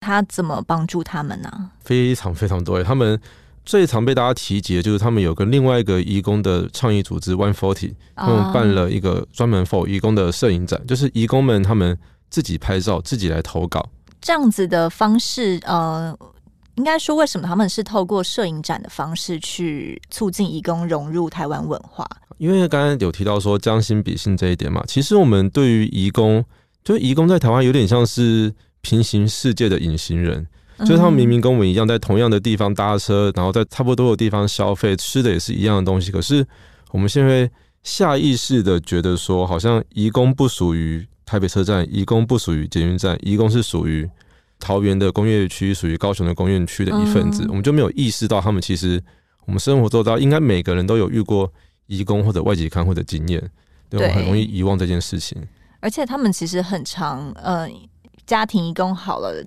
[0.00, 1.70] 他怎么帮助他们呢？
[1.84, 3.20] 非常非常多，他们
[3.62, 11.98] 最常被大家提及的就是他们有跟另外一个义工的倡议组织 One Forty，他们办了一个专门 for 义工的摄影展，就是义工们他们
[12.30, 13.86] 自己拍照，自己来投稿，
[14.18, 16.18] 这样子的方式，呃。
[16.78, 22.08] 应该说，为什么他们是透过摄影展的方式去促进移工融入台湾文化？
[22.36, 26.44] 因为刚刚有提到说将心比心这一点嘛，其实我们对于移工，
[26.84, 30.46] 就是移工在台湾有点像是平行世界的隐形人，
[30.78, 36.46] 就是他们明明跟我们一样在同样的地方搭车，然后在差不多的地方消费，吃的也是一样的东西，可是
[36.92, 37.50] 我们现在
[37.82, 44.08] 下意识的觉得说，好像移工不属于台北车站，移工不属于捷运站，移工是属于。
[44.58, 49.02] 桃园的工业区属于高雄的工业区的一份子，嗯，我们就没有意识到他们其实
[49.46, 51.50] 我们生活周遭应该每个人都有遇过
[51.86, 53.42] 移工或者外籍看护的经验，
[53.88, 55.40] 对，我们很容易遗忘这件事情。
[55.80, 57.68] 而且他们其实很常，呃，
[58.26, 59.44] 家庭移工好了。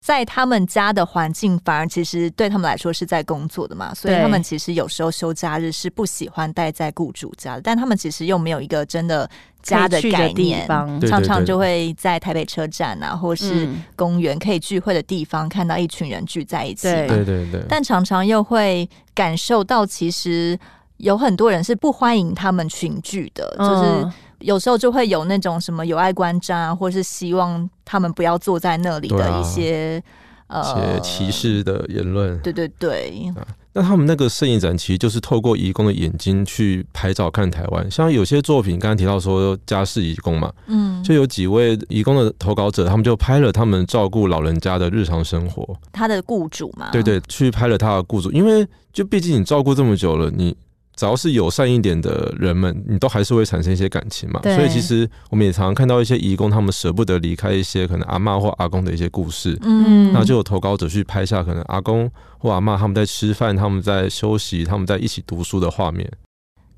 [0.00, 9.28] 在他们家的环境，反而其实对他们来说是在工作的嘛，所以他们其实有时候休假日是不喜欢待在雇主家的，但他们其实又没有一个真的
[9.68, 10.66] 家的概念，
[11.08, 17.06] 常常就会在台北车站啊，或是公园可以聚会的地方，看到一群人聚在一起，对。
[17.08, 20.58] 对对，但常常又会感受到，其实
[20.96, 24.16] 有很多人是不欢迎他们群聚的，就是。
[24.40, 30.00] 有时候就会有那种什么有碍观瞻啊，或是希望他们不要坐在那里的一些、
[30.46, 32.38] 啊、呃歧视的言论。
[32.38, 33.34] 对对对。
[33.78, 37.88] 那他们那个摄影展其实就是透过移工的眼睛去拍照看台湾。
[37.88, 45.78] 像有些作品刚刚提到说家事移工嘛，嗯，就有几位移工的投稿者，他们就拍了他们照顾老人家的日常生活。
[45.92, 50.56] 他的雇主嘛，对对，去拍了他的雇主，因为就毕竟你照顾这么久了，你。
[50.98, 54.40] 只要是友善一点的人们，你都还是会产生一些感情嘛。
[54.42, 59.56] 所以其实我们也常常看到一些义工，他们舍不得离开一些可能阿嬷或阿公的一些故事。
[59.62, 66.10] 嗯，那就有投稿者去拍下可能阿公或阿妈他们在吃饭、他们在休息、他们在一起读书的画面。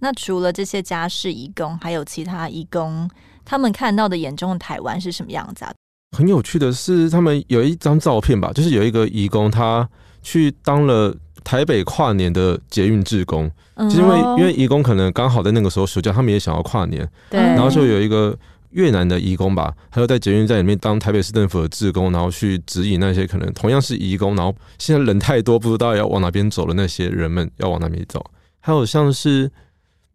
[0.00, 3.08] 那除了这些家事义工，还有其他义工，
[3.46, 5.72] 他们看到的眼中的台湾是什么样子啊？
[6.14, 9.88] 很有趣的是，他们有一张照片吧，就是有一个义工他
[10.20, 11.16] 去当了。
[11.44, 18.36] 台北跨年的捷运志工，就是因为因为移工可能刚好在那个时候暑假，他们也想要跨年，对，然后就有一个
[18.70, 28.24] 越南的移工吧，他就在捷运站里面当台北市政府的志工，然后去指引那些可能同样是移工，然后现在人太多不知道要往哪边走的那些人们要往哪边走，
[28.60, 29.50] 还有像是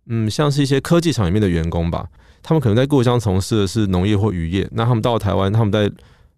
[0.08, 2.08] 嗯像是一些科技厂里面的员工吧，
[2.42, 5.92] 他们可能在故乡从事的是农业或渔业，那他们到台湾，他们在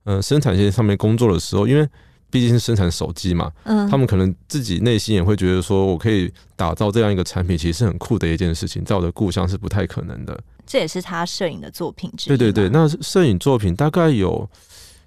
[0.06, 1.88] 呃生产线上面工作的时候，因为
[2.30, 10.38] 毕竟是生产手机嘛，嗯，他们可能自己内心也会觉得说，我可以打造这样一个产品，其实是很酷的一件事情，在我的故乡是不太可能的。
[10.66, 12.38] 这也是他摄影的作品之一。
[12.38, 14.50] 对对对，那摄影作品大概有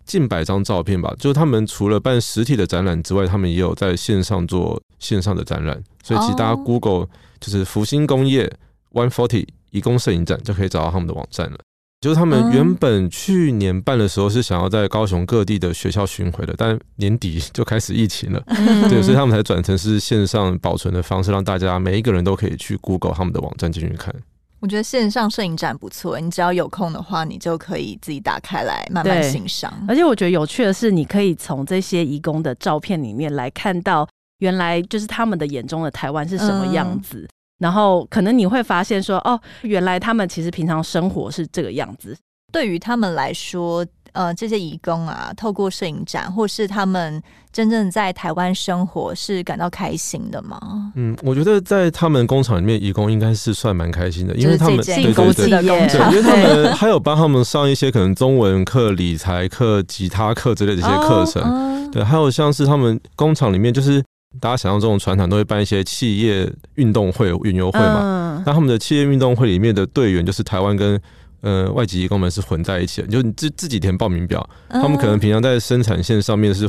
[0.06, 1.14] 近百张照片吧。
[1.18, 5.82] 就他们除了办实体的展览之外，他们也有在线上做线上的展览。
[6.02, 7.06] 所以其实大家 Google
[7.38, 8.50] 就是福星工业
[8.92, 11.58] One Forty 移工摄影展，就可以找到他们的网站了。
[12.00, 18.42] 就是他们原本去年办的时候是想要在高雄各地的学校巡回的，但年底就开始疫情了，
[18.88, 24.14] 对，所以他们才转成是线上保存的方式，让大家每一个人都可以去 Google 他们的网站进去看。
[24.60, 29.70] 我觉得线上摄影展不错，你只要有空的话，你就可以自己打开来慢慢欣赏。
[29.86, 34.08] 而且我觉得有趣的是，你可以从这些义工的照片里面来看到，
[34.38, 37.18] 原来就是他们的眼中的台湾是什么样子。
[37.18, 37.28] 嗯
[37.60, 42.16] 然后可能你会发现说，哦，原来他们其实平常生活是这个样子。
[42.50, 50.58] 对于他们来说，呃，这些移工啊，透过摄影展，或是他们真正在台湾生活，是感到开心的吗？
[50.96, 61.40] 嗯，我觉得在他们工厂里面，移工应该是算蛮开心的，因为他们幸福的工厂，因为他们 还有帮他们上一些可能中文课、理财课、吉他课之类的一些课程。
[61.42, 64.02] 哦、对，还有像是他们工厂里面就是。
[64.38, 68.42] 大家想象中的船厂都会办一些企业运动会、运游会嘛？
[68.46, 71.00] 那他们的企业运动会里面的队员就是台湾跟
[71.40, 76.68] 呃外籍移工们是混在一起的，就你自自己填报名表，他们可能平常在生产线上面是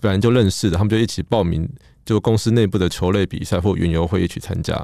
[0.00, 1.66] 本来就认识的，他们就一起报名，
[2.04, 4.74] 就公司内部的球类比赛或运游会一起参加。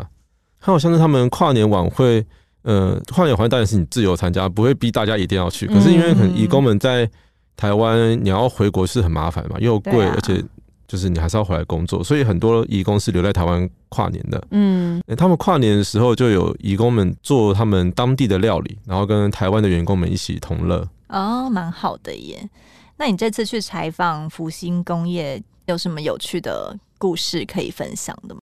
[0.58, 2.24] 还有像是他们跨年晚会，
[2.62, 5.66] 呃，跨年晚会当然是你自由参加，不会逼大家一定要去。
[5.66, 7.08] 可是因为可能义工们在
[7.54, 10.42] 台湾，你要回国是很麻烦嘛，又贵，而且。
[10.86, 14.46] 就是你还是要回来工作，所以很多移工是留在台湾跨年的。
[14.50, 20.86] 嗯，他们跨年的时候就有移工们做他们当地的料理，然后跟台湾的员工们一起同乐。
[21.08, 22.48] 哦，蛮好的耶。
[22.96, 28.40] 那你这次去采访福星工业有什么有趣的故事可以分享的吗？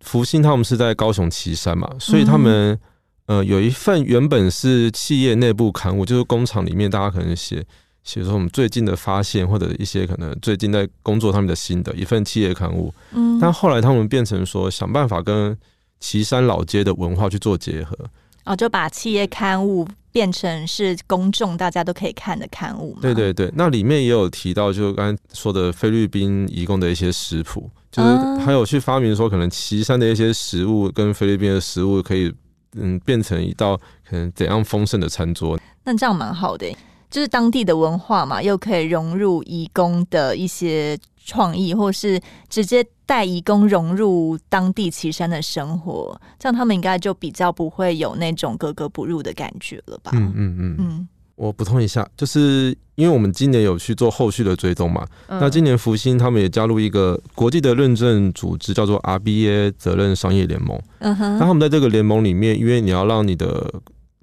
[0.00, 2.78] 福星他们是在高雄旗山嘛，所以他们、
[3.26, 7.64] 嗯、呃有一份原本是企业内部刊物，就是工厂里面大家可能写。
[8.04, 12.92] 写说我们最近的发现，或者一些可能最近在工作他们的心得，一份企业刊物。
[13.12, 15.56] 嗯，但后来他们变成说，想办法跟
[16.00, 17.96] 岐山老街的文化去做结合。
[18.44, 22.94] 哦，就把企业刊物变成是公众大家都可以看的刊物。
[23.00, 28.10] 对对对，那里面也有提到，就刚才说的菲律宾移工的一些食谱，就是
[28.44, 32.30] 还有去发明说，可能岐山的一些食物跟菲律宾的食物可以
[32.76, 35.58] 嗯变成一道可能怎样丰盛的餐桌。
[35.82, 36.66] 那这样蛮好的。
[37.14, 50.10] 就是当地的文化嘛，又可以融入移工的一些创意，或是直接带移工融入当地岐山的生活，这样他们应该就比较不会有那种格格不入的感觉了吧？
[50.12, 51.08] 嗯嗯嗯嗯。
[51.36, 60.76] 我补充一下，就是因为我们今年有去做后续的追踪嘛，嗯、那今年福星他们也加入一个国际的认证组织，叫做 RBA 责任商业联盟。
[60.98, 61.38] 嗯哼。
[61.38, 63.72] 那他们在这个联盟里面，因为你要让你的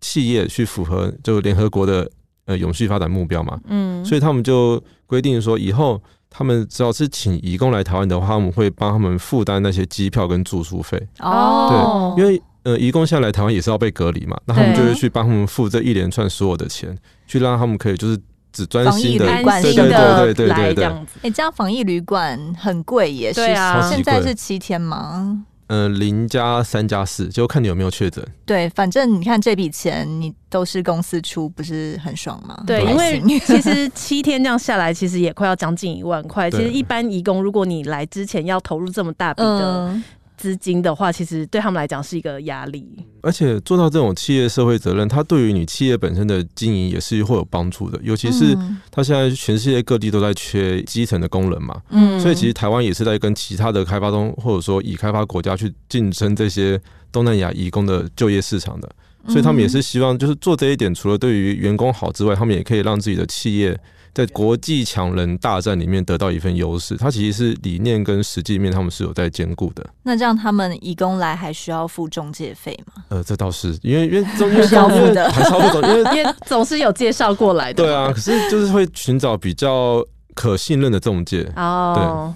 [0.01, 2.11] 企业去符合就联合国的。
[2.51, 11.01] 呃，永续发展目标嘛，嗯，所以他们就规定说，以后他们只要是请移工来台湾的话，他们会帮他们负担那些机票跟住宿费。
[11.19, 18.19] 哦，对，因为呃，移工现在来台湾也是要被隔离嘛，那他们就会去帮他们付这一连串所有的钱，去让他们可以就是
[18.51, 20.85] 只专心的，对对对对对对对。
[21.21, 25.45] 哎，这样防疫旅馆很贵耶，对啊，现在是七天吗？
[25.71, 28.21] 呃，零加三加四，就看你有没有确诊。
[28.45, 32.61] 对，反正你看这笔钱，你都是公司出，不是很爽吗？
[32.67, 36.51] 对，因为其实 七天这样下来，其实也快要将近一万块。
[36.51, 39.97] 其实一般义工，如果你来之前要投入这么大笔的。
[40.41, 42.83] 嗯资金的话，其实对他们来讲是一个压力。
[43.21, 47.99] 而且做到这种企业社会责任，它对于你企业本身的经营也是会有帮助的。
[48.01, 48.57] 尤其是
[48.89, 58.89] 它现在全世界各地都在缺基层的工人嘛，嗯，所以其实台湾也是在跟其他的开发中或者说已开发国家去竞争这些东南亚移工的就业市场的。
[59.27, 63.79] 所以他们也是希望就是做这一点，除了对于员工好之外，他们也可以让自己的企业。
[64.13, 69.85] 在国际强人大战里面得到一份优势，它其实是理念跟实际面他们是有在兼顾的。
[70.03, 73.03] 那这样他们移工来还需要付中介费吗？
[73.09, 77.83] 呃，这倒是，因为因为中介要付的还超不多，因为 因为总是有介绍过来的。
[77.83, 82.35] 对啊，可是就是会寻找比较可信任的中介哦。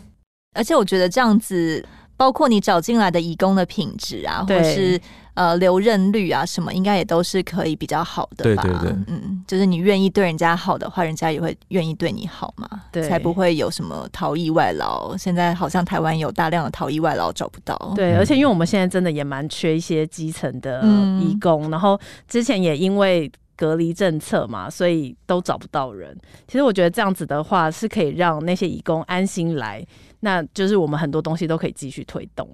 [0.53, 1.85] 对，而且我觉得这样子，
[2.15, 4.99] 包括你找进来的义工的品质啊，或是。
[5.35, 8.63] 呃，留任率啊，什么应该也都是可以比较好的吧？
[8.63, 15.15] 对对对，嗯，就是你愿意对人家好的话，人家也会愿意对你好嘛，对，才不会有什么逃逸外劳。
[15.17, 20.81] 现在好像台湾有大量的逃逸外劳找不到，对，而且因为我们现在真的也蛮缺一些基层的
[21.21, 26.17] 义工，嗯、然后之前也因为隔离政策嘛，所以都找不到人。
[26.47, 29.85] 其实我觉得这样子的话，是可以让那些义工安心来，
[30.21, 32.47] 那就是我们很多东西都可以继续推动。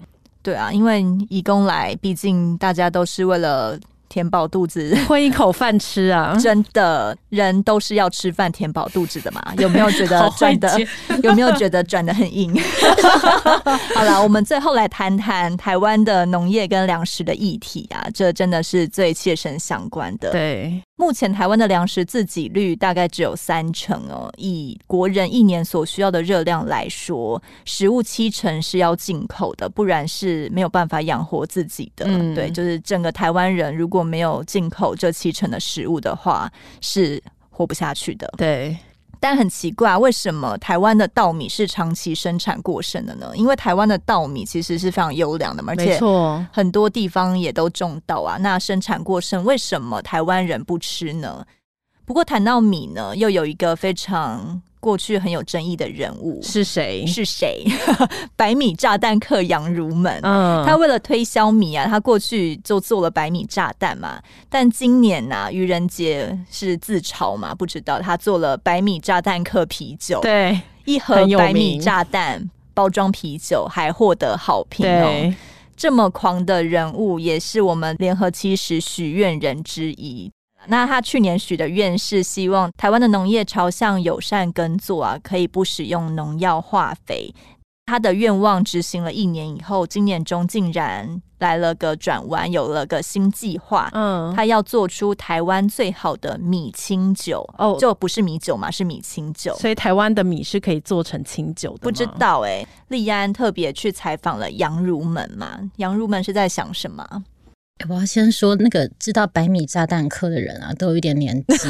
[0.43, 3.79] 对啊，因为移工来，毕竟大家都是为了。
[4.11, 6.35] 填饱肚子， 混一口饭吃啊！
[6.37, 9.41] 真的，人都是要吃饭填饱肚子的嘛？
[9.57, 10.69] 有没有觉得转的？
[11.23, 12.53] 有没有觉得转的很硬？
[13.95, 20.29] 好了，我们最后来谈谈台湾的农业跟粮食的议题啊，这真的是最切身相关的。
[20.29, 20.83] 对。
[21.01, 24.31] 目前台湾的粮食自给率大概只有三成哦。
[24.37, 32.05] 以国人一年所需要的热量来说，食物七成是要进口的，不然是没有办法养活自己的。
[32.07, 36.47] 嗯，对，就是整个台湾人如果没有进口这七成的食物的话，
[36.81, 38.31] 是活不下去的。
[38.37, 38.77] 对。
[39.21, 43.31] 但很奇怪，为什么台湾的稻米是长期生产过剩的呢？
[43.35, 45.99] 因为台湾的稻米其实是非常优良的嘛，而且
[46.51, 48.37] 很多地方也都种稻啊。
[48.39, 51.45] 那生产过剩，为什么台湾人不吃呢？
[52.03, 54.61] 不过谈到米呢，又有一个非常。
[54.81, 57.05] 过去很有争议的人物是谁？
[57.05, 57.63] 是谁？
[58.35, 60.19] 百米炸弹客杨如门。
[60.23, 64.21] 嗯，他为了推销米啊，他过去就做了百米炸弹嘛。
[64.49, 67.55] 但今年呐、啊，愚人节是自嘲嘛？
[67.55, 75.33] 不知道他做了百米炸弹客啤酒，对，一盒百米炸弹包装啤酒还获得好评哦。
[75.77, 80.31] 这么狂的人物，也是我们联合七十许愿人之一。
[80.67, 87.33] 那他去年许的愿是希望台湾的农业朝向友善耕作啊，可以不使用农药化肥。
[87.87, 93.89] 他的愿望执行了一年以后，今年中竟然来了个转弯，有了个新计划。
[93.91, 99.53] 嗯，他要做出台湾最好的米清酒哦，就不是米酒嘛，是米清酒。
[99.57, 101.79] 所以台湾的米是可以做成清酒的。
[101.79, 105.59] 不知道哎、欸，立安特别去采访了杨如门嘛？
[105.77, 107.05] 杨如门是在想什么？
[107.89, 111.69] 我要先说，那个知道百米炸弹客的人啊，都有一点年纪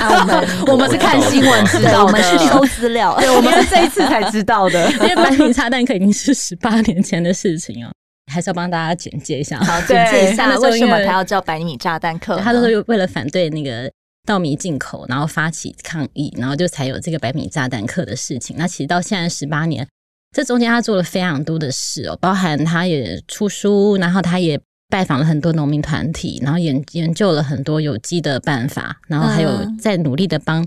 [0.00, 0.08] 啊。
[0.20, 4.90] 我们我们是看新闻知道的，我们是搜资料，对，我们是这一次才知道的。
[4.92, 7.90] 因为百米炸弹客已经是十八年前的事情哦，
[8.32, 9.58] 还是要帮大家简介一下。
[9.60, 12.36] 好，简介一下为什么他要叫百米炸弹客？
[12.38, 13.90] 他都是为了反对那个
[14.26, 18.56] 稻米进口，然后发起抗议，然后就才有这个百米炸弹客的事情。
[18.58, 19.86] 那其实到现在十八年，
[20.34, 24.60] 这中间他做了非常多的事哦，包含他也出书，然后他也。
[24.92, 30.62] 拜访了很多农民团体，然后研研究了很多有机的办法，然后还有在努力的帮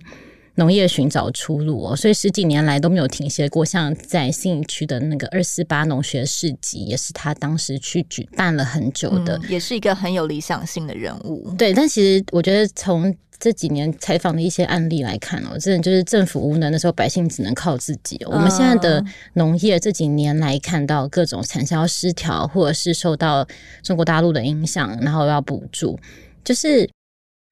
[0.56, 1.96] 农业寻找出路哦。
[1.96, 3.64] 所以十几年来都没有停歇过。
[3.64, 11.54] 像在信义区的那个二四八农学市集，也是他当时去举办了很久的，嗯，也是一个很有理想性的人物。
[11.58, 18.18] 对，但其实我觉得从这几年采访的一些案例来看哦，真的就是政府无能的时候，百姓只能靠自己。
[18.26, 19.04] 我们现在的
[19.34, 23.46] 农业这几年来看到各种产销失调，或者是受到
[23.84, 26.00] 中国大陆的影响，然后要补助，
[26.44, 26.90] 就是。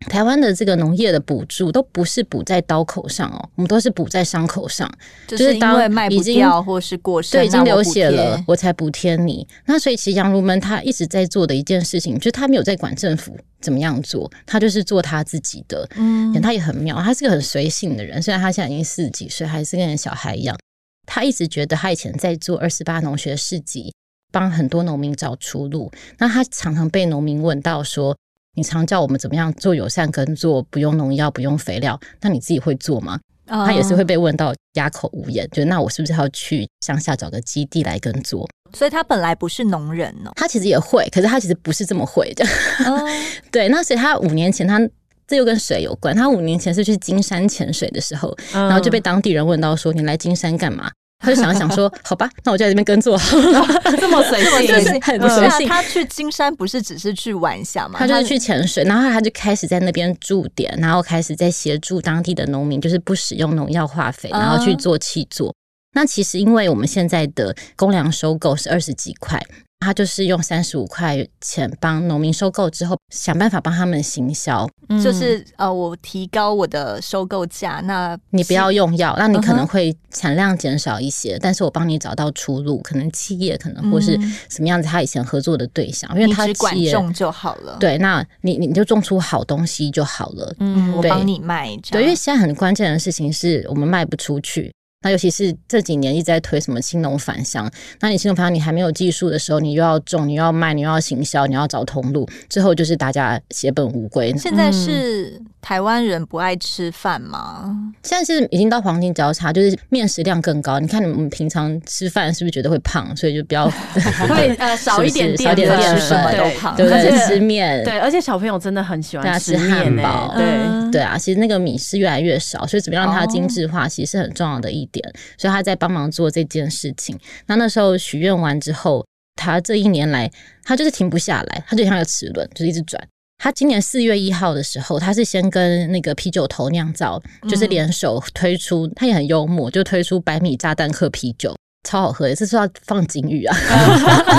[0.10, 4.90] 台湾的这个农业的补助都不是补在刀口上哦，我们都是补在伤口上，
[5.28, 9.48] 就是因为卖不掉或是过剩，对，已经流血了，我才补贴你。
[9.66, 15.88] 那所以其实杨如门他一直在做的一件事情，就是他没有在管政府怎么样做，他就是做他自己的。
[15.96, 20.58] 嗯，他也很妙，他是个很随性的人，虽然他现在已经四十几岁，还是跟小孩一样。
[21.06, 23.94] 他一直觉得他以前在做二十八农学市集，
[24.32, 25.92] 帮很多农民找出路。
[26.18, 28.16] 那他常常被农民问到说。
[28.56, 33.66] 你常叫我们怎么样做友善耕作，不用农药，不用肥料，那你自己会做吗？Oh.
[33.66, 38.48] 他也是会被问到哑口无言，就那我是不是要去乡下找个基地来耕作？
[38.74, 42.46] 所以他本来不是农人哦，他其实也会，可是他其实不是这么会的。
[42.86, 43.10] Oh.
[43.52, 44.80] 对，那所以他五年前他
[45.28, 50.92] 这又跟水有关，他五年前是去金山潜水的时候，然后就被当地人问到说：“你来金山干嘛？”
[51.24, 53.18] 他就想一想说：“好吧，那我就在这边耕作。
[53.98, 55.68] ”这么随性， 就是很随性。
[55.68, 57.98] 他去金山不是只是去玩一下吗？
[57.98, 65.50] 他就是去潜水，然后他就开始在那边驻点，然后开始在协助当地的农民，就是不使用农药化肥，然后去做气作。
[65.50, 65.54] Uh.
[65.96, 69.42] 那其实因为我们现在的公粮收购是二十几块。
[69.84, 81.40] 他就是用三十五块钱帮农民收购之后，想办法帮他们行销，嗯、就是呃，我提高我的收购价，那你不要用药，那你可能会产量减少一些，uh.
[81.42, 84.18] 但是我帮你找到出路，可能企业可能或是
[84.50, 94.74] 什么样子，他以前合作的对象，嗯、因为他只管种就好了，对，那你你就种出好东西就好了，嗯，我帮你卖，对，因为现在很关键的事情是我们卖不出去。
[95.04, 104.34] 那尤其是这几年一直在推什么青农返乡，那你青农返乡你还没有技术的时候，你又要种，你又要卖，你又要行销，你要找通路，最后就是大家血本无归。
[104.38, 107.94] 现在是台湾人不爱吃饭吗？
[108.02, 110.80] 现在是已经到黄金交叉，就是面食量更高。
[110.80, 113.16] 你看你们平常吃饭是不是觉得会胖？
[113.16, 113.70] 所以就比较
[114.28, 117.28] 会呃 少一点淀粉，什么都胖，对不对？
[117.28, 121.18] 吃面，对，而且小朋友真的很喜欢吃汉堡，对对啊。
[121.18, 125.14] 其实那个米是越来越少，所以怎么样让它精致化，其实是很重要的一点。
[125.38, 127.20] 所以他在帮忙做这件事情。
[127.48, 130.32] 那那时候许愿完之后，他这一年来
[130.64, 133.06] 他就是停不下来，他就像个齿轮，就是一直转。
[133.40, 141.54] 他今年四月一号的时候，他是先跟那个啤酒头酿造，就是联手推出，他也很幽默，就推出百米炸弹客啤酒。
[141.84, 143.56] 超好喝也是说要放金鱼啊！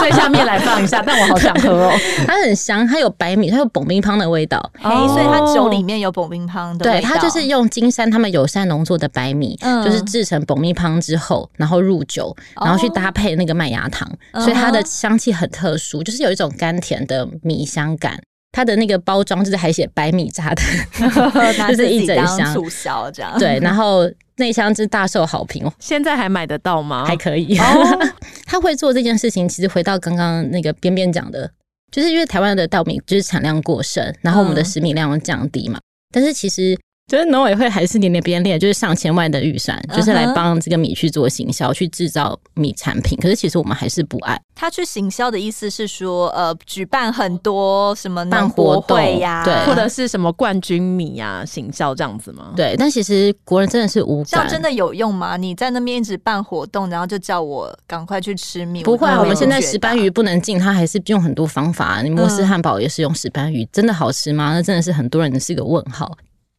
[0.00, 1.92] 在下面来放一下， 但我好想喝哦。
[2.26, 4.58] 它很香，它有白米，它有爆米香的味道。
[4.80, 7.00] 哎、哦，所以它酒里面有爆米香的味道。
[7.00, 18.18] 对，它就是用金山他们友善农作的白米，嗯、就是制成爆米香之后，然后入酒，然后去搭配那个麦芽糖，哦、所以它的香气很特殊，就是有一种甘甜的米香感。
[18.52, 23.38] 它的那个包装就是还写白米炸弹， 就是一整箱促销这样。
[23.38, 24.10] 对，然后。
[24.36, 27.04] 那箱是大受好评哦，现在还买得到吗？
[27.04, 27.56] 还可以。
[27.58, 28.02] Oh.
[28.46, 31.50] 他会做这件事情，其实回到刚刚那个边边讲的，
[31.90, 35.78] 就是因为台湾的稻米就是产量过剩，然后我们的食米量降低嘛。
[35.78, 35.82] 嗯、
[36.12, 36.78] 但是其实。
[37.06, 43.18] 就是农委会还是连连边列，就是上千万的预算，就是来帮这个米去做行销，去制造米产品。
[43.20, 52.54] 可是其实我们还是不爱他去行销的意思是说，呃，举办很多什么办活动呀，对，或者是什么冠军米呀，行销这样子吗？
[52.56, 52.74] 对。
[52.78, 55.36] 但其实国人真的是无感，这样真的有用吗？
[55.36, 58.82] 你在那边一直办活动，然后就叫我赶快去吃米？
[58.82, 62.00] 不会，我们现在石斑鱼不能进，他还是用很多方法。
[62.00, 64.54] 你摩斯汉堡也是用石斑鱼，真的好吃吗？
[64.54, 66.10] 那真的是很多人是个问号。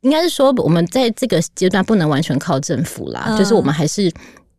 [0.06, 4.12] 应该是说，我们在这个阶段不能完全靠政府啦，嗯、就是我们还是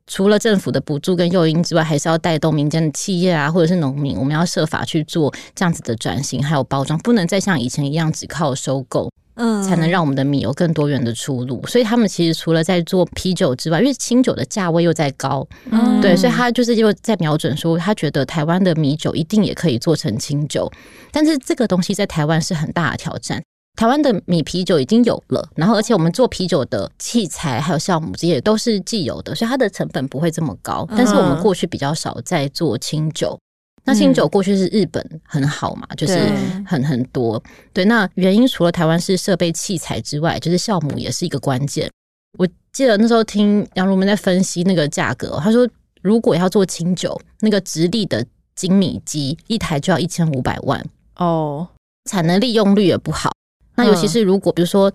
[0.08, 11.64] 除了政府的补助跟诱因之外，还是要带动民间的企业啊，或者是农民，我们要设法去做这样子的转型，还有包装，不能再像以前一样只靠收购，嗯，才能让我们的米有更多元的出路。
[11.68, 20.68] 所以他们其实除了在做啤酒之外，因为清酒的价位又在高，嗯，对，所以他就是又在瞄准说，他觉得台湾的米酒一定也可以做成清酒，
[21.12, 23.40] 但是这个东西在台湾是很大的挑战。
[23.76, 30.88] 台湾的米啤酒已经有了，然后而且我们做啤酒的器材还有酵母这些都是既有的，所以它的成本不会这么高。
[30.96, 33.38] 但是我们过去比较少在做清酒，
[33.84, 36.18] 那清酒过去是日本很好嘛，就是
[36.66, 37.40] 很很多。
[37.74, 41.90] 对，那原因除了台湾是设备器材之外，就是酵母也是一个关键。
[42.38, 45.68] 我记得那时候听杨如们在分析那个价格，他说
[46.00, 48.24] 如果要做清酒，那个直立的
[48.54, 50.82] 精米机一台就要一千五百万
[51.16, 51.68] 哦，
[52.10, 53.30] 产能利用率也不好。
[53.76, 54.92] 那尤其是如果比如说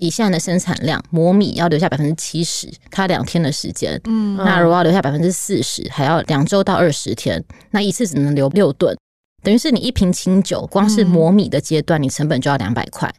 [0.00, 8.96] 以现在的生产量，磨米要留下百分之七十，它两天的时间，嗯，那如果要留下百分之四十，还要两周到二十天，那一次只能留六吨，
[9.42, 13.14] 等于是你一瓶清酒，光是磨米的阶段，你成本就要两百块，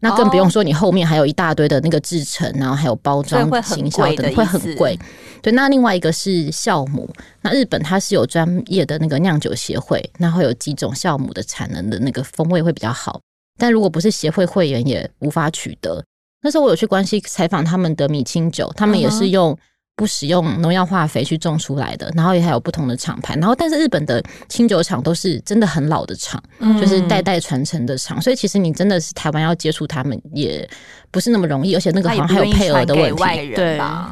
[0.00, 4.98] 那更不用说你后面还有一大堆的那个制成，然后还有包装、行销等，会很贵。
[5.42, 7.12] 对，那另外一个是酵母，
[7.42, 13.20] 那日本它是有专业的那个酿酒协会，那会有几种酵母的产能的那个风味会比较好。
[13.58, 16.02] 但如果不是协会会员，也无法取得。
[16.42, 19.56] 那时候我有去关西采访他们的米清酒，他们也是用
[19.96, 23.34] 不使用农药化肥去种出来的，然后也还有不同的厂牌。
[23.36, 26.42] 然后，但是日本的清酒厂都是真的很老的厂，
[26.80, 28.20] 就是代代传承的厂。
[28.20, 30.68] 所以，其实你真的是台湾要接触他们，也
[31.10, 31.74] 不是那么容易。
[31.74, 33.54] 而且那个好像还有配额的问题，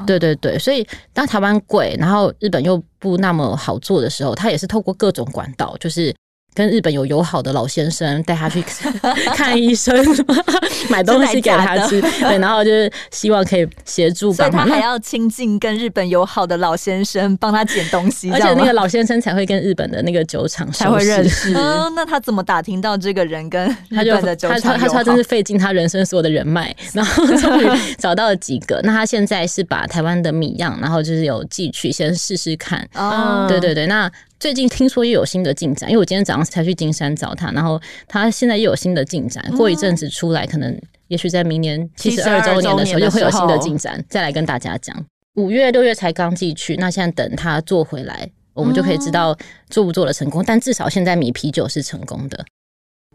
[0.06, 0.58] 对对对对。
[0.58, 6.14] 所以，当台湾贵，然后日本又不那么好做的时候，他也是透过各种管道，就是。
[6.54, 8.62] 跟日本有友好的老先生带他去
[9.34, 9.94] 看医生，
[10.90, 14.68] 买东西给他吃，对，然后就是希望可以协助帮忙。
[14.68, 21.54] 他还要亲近跟日本友好的老先生，帮他捡东西， 而且那个老先生才会跟日本的那个酒厂才会认识。
[21.54, 24.60] 嗯，那他怎么打听到这个人跟日本的酒厂？
[24.60, 27.66] 他他他真是费尽他人生所有的人脉，然后终于
[27.98, 28.78] 找到了几个。
[28.82, 32.86] 那他现在是把台湾的米样，然后就是有寄去先试试看。
[32.94, 34.10] 哦，对对对，那。
[34.42, 40.76] 最近听说又有新的进展，因为我今天早上才去金山找他，然后他现在又有新的进展，过一阵子出来，可能
[41.06, 44.96] 也许在明年七十二周年的时候又会有新的进展，再来跟大家讲。
[45.36, 49.38] 五月六月才刚寄去，那现在等他做回来，我们就可以知道
[49.70, 50.42] 做不做的成功。
[50.44, 52.44] 但至少现在米啤酒是成功的。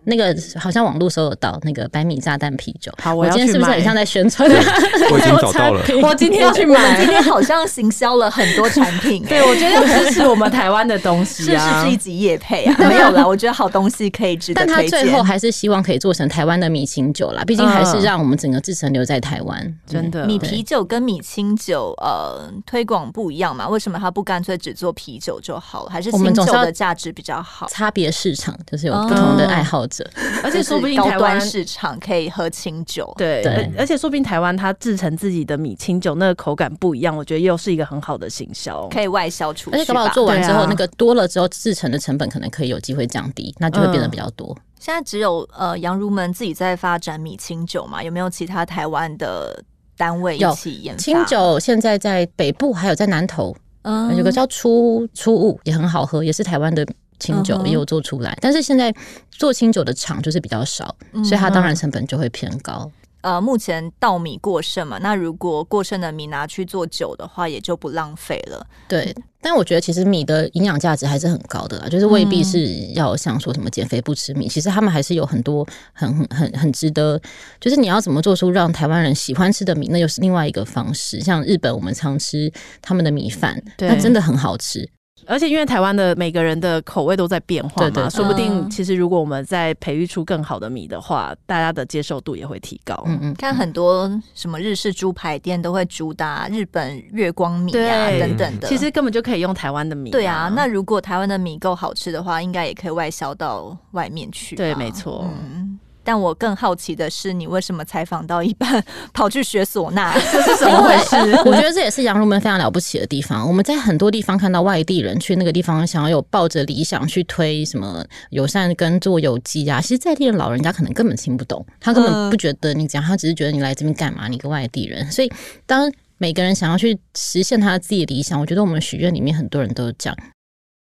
[0.08, 2.90] 那个好像网络搜得到那个白米炸弹啤酒。
[2.98, 4.50] 好，我，我今天是不是很像在宣传？
[4.50, 6.98] 我已经找到了， 我今天要去买。
[6.98, 11.82] 今天好像行销了很多产品，对，我觉得要支持我们台湾的东西啊。
[11.82, 14.76] 是是，是一集夜配啊，没有啦，我觉得好东西可以值得推荐。
[14.76, 19.78] 但他最后还是希望可以做成台湾的米清酒啦，毕竟还是让我们整个制成留在台湾。
[19.86, 23.68] 真的，米啤酒跟米清酒呃推广不一样嘛？
[23.68, 25.90] 为什么他不干脆只做啤酒就好了？
[25.90, 27.68] 还是清酒的价值比较好？
[27.68, 29.97] 差别市场就是有不同的爱好者，
[30.44, 33.14] 而且说不定台湾市场可以喝清酒。
[33.18, 39.78] 对对，而且说不定台湾它制成自己的米清酒，那个口感不一样，我觉得又是一个很好的行销，可以外销出去。
[39.78, 44.58] 而且搞不好做完之后，那个多了之后制成的成本可能可以有机会降低，那就会变得比较多。
[44.80, 48.04] 现在只有呃杨如们自己在发展米清酒嘛？
[48.04, 49.64] 有没有其他台湾的
[49.98, 51.02] 单位一起研发？
[51.02, 56.86] 清酒现在在北部，还有在南投，嗯，有个叫初初雾也很好喝，也是台湾的。
[57.20, 58.94] 清酒也有做出来，但是现在
[59.32, 62.92] 做清酒的厂就是比较少，所以它当然成本就会偏高。
[63.22, 68.66] 呃，目前稻米过剩嘛，那如果过剩的米拿去做酒的话，也就不浪费了。
[68.88, 77.20] 对，但我觉得其实米的营养价值还是很高的啦，就是未必是要像说什么减肥不吃米，其实他们还是有很多很很很很值得，
[77.60, 81.20] 就是你要怎么做出让台湾人喜欢吃的米，那又是另外一个方式。
[81.20, 82.50] 像日本，我们常吃
[82.82, 84.88] 他们的米饭，那真的很好吃。
[85.28, 93.02] 而且因为台湾的每个人的口味都在变化嘛，对对对，说不定其实如果我们在培育出更好的米的话，大家的接受度也会提高。
[93.06, 100.12] 嗯嗯，看很多什么日式猪排店都会主打日本月光米啊等等的，其实根本就可以用台湾的米。
[100.12, 104.56] 对啊，那如果台湾的米够好吃的话，应该也可以外销到外面去。
[104.56, 105.26] 对，没错。
[105.44, 105.67] 嗯。
[106.08, 108.82] 但我更好奇的是，你为什么采访到一半
[109.14, 110.14] 跑去学唢呐？
[110.32, 111.18] 这 是怎么回事？
[111.44, 113.46] 我觉得这也是杨如门非常了不起的地方。
[113.46, 124.30] 我们在很多地方看到外地人去那个地方，想要有抱着理想去推什么友善跟做有机啊，其实在地的老人家可能根本听不懂，他根本不觉得你讲，他只是觉得你来这边干嘛？
[124.30, 125.12] 你个外地人。
[125.12, 125.30] 所以
[125.66, 130.16] 当每个人想要去实现他自己的理想，我觉得我们许愿里面很多人都讲。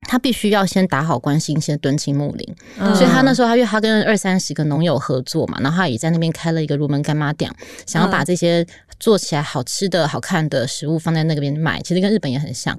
[0.08, 2.56] 他必须要先打好关系，先敦亲睦邻。
[2.78, 7.52] 嗯、所以他那时候，他因为他跟二三十个农友合作嘛，然后他也在那边开了一个入门干妈店，
[7.86, 8.66] 想要把这些
[8.98, 11.78] 做起来好吃的好看的食物放在那边卖。
[11.82, 12.76] 其实跟日本也很像，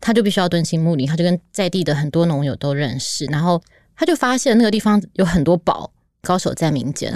[0.00, 3.60] 他就必须要敦亲木林，他就跟在地的很多农友都认识，然后
[3.96, 5.90] 他就发现那个地方有很多宝。
[6.26, 7.12] 高手在民间，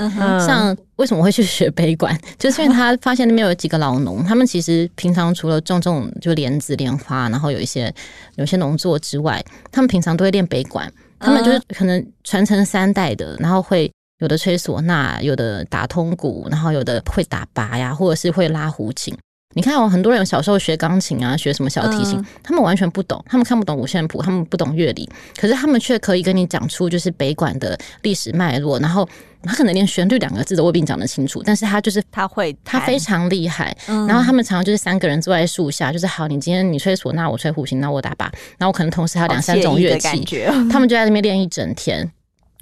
[0.47, 7.93] 像为什么会去学北管， 就是因为他发现那边有几个老农， 他们其实平常除了种种就莲子、莲花，然后有一些
[8.37, 10.91] 有些农作之外，他们平常都会练北管。
[11.23, 19.15] 他们就是可能传承三代的，然后会有的吹唢呐，有的打通鼓，然后有的会打鈸呀，或者是会拉胡琴。
[19.53, 29.09] 你看，有很多人小时候学钢琴啊，学什么小提琴，他们完全不懂，他们看不懂五线谱，他们不懂乐理，可是他们却可以跟你讲出就是北管的历史脉络，然后
[29.43, 33.77] 他可能连旋律两个字都未必讲得清楚，但是他就是他会，他非常厉害。
[33.87, 40.25] 然后他们常常就是三个人坐在树下，就是好，你今天你吹唢，呐我吹胡琴，那我打靶，然后我可能同时还有两三种乐器，
[40.71, 42.09] 他们就在那边练一整天。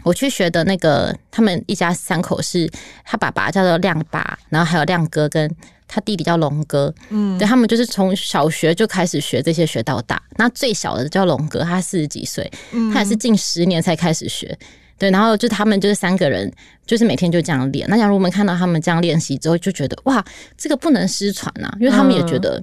[0.04, 2.70] 我去学的那个，他们一家三口是，
[3.04, 5.50] 他爸爸叫做亮爸，然后还有亮哥跟
[5.88, 10.22] 他弟弟叫龙哥，嗯，对，他们就是从小学就开始学这些，学到大。
[10.36, 12.48] 那最小的叫龙哥，他四十几岁，
[12.92, 14.56] 他也是近十年才开始学，
[14.98, 15.10] 对。
[15.10, 16.52] 然后就他们就是三个人，
[16.86, 17.88] 就是每天就这样练。
[17.88, 20.24] 那假如我们看到他们这样练习之后，就觉得哇，
[20.56, 22.62] 这个不能失传啊，因为他们也觉得，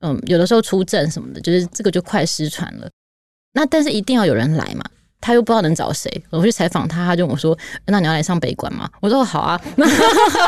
[0.00, 2.88] 嗯，有的时候出阵什么的，就是这个就快失传了。
[3.52, 4.84] 那但是一定要有人来嘛。
[5.20, 7.56] 他又不知道能找谁，我去采访他，他就跟我说
[7.86, 9.60] ：“那你要来上北管吗？”我说：“好啊。”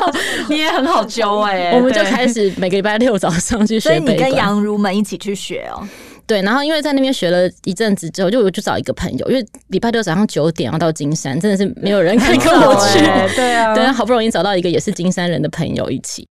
[0.49, 3.89] 你也很好教哎、 欸，我们就开始每个礼拜六早上去学。
[3.91, 5.87] 所以你跟杨如们一起去学哦。
[6.27, 13.01] 对，然后因为在那边学了一阵子之后，就我就找一个朋友，因为礼拜六早上九点要到金山，真的是没有人可以跟我去。
[13.35, 16.27] 对啊，对，好不容易找到一个也是金山人的朋友一起。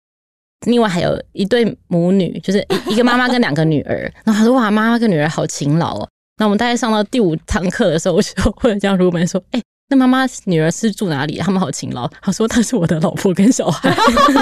[0.65, 4.11] 另外还有一对母女，就是一一个妈妈跟两个女儿。
[4.25, 6.07] 然后他说：“哇，妈妈跟女儿好勤劳哦。”
[6.37, 11.37] 那我们大概上到第五堂课的时候，我就会这样入门说：“哎、”那妈妈女儿是住哪里？
[11.37, 12.05] 他们好勤劳。
[12.21, 13.89] 他说她是我的老婆跟小孩，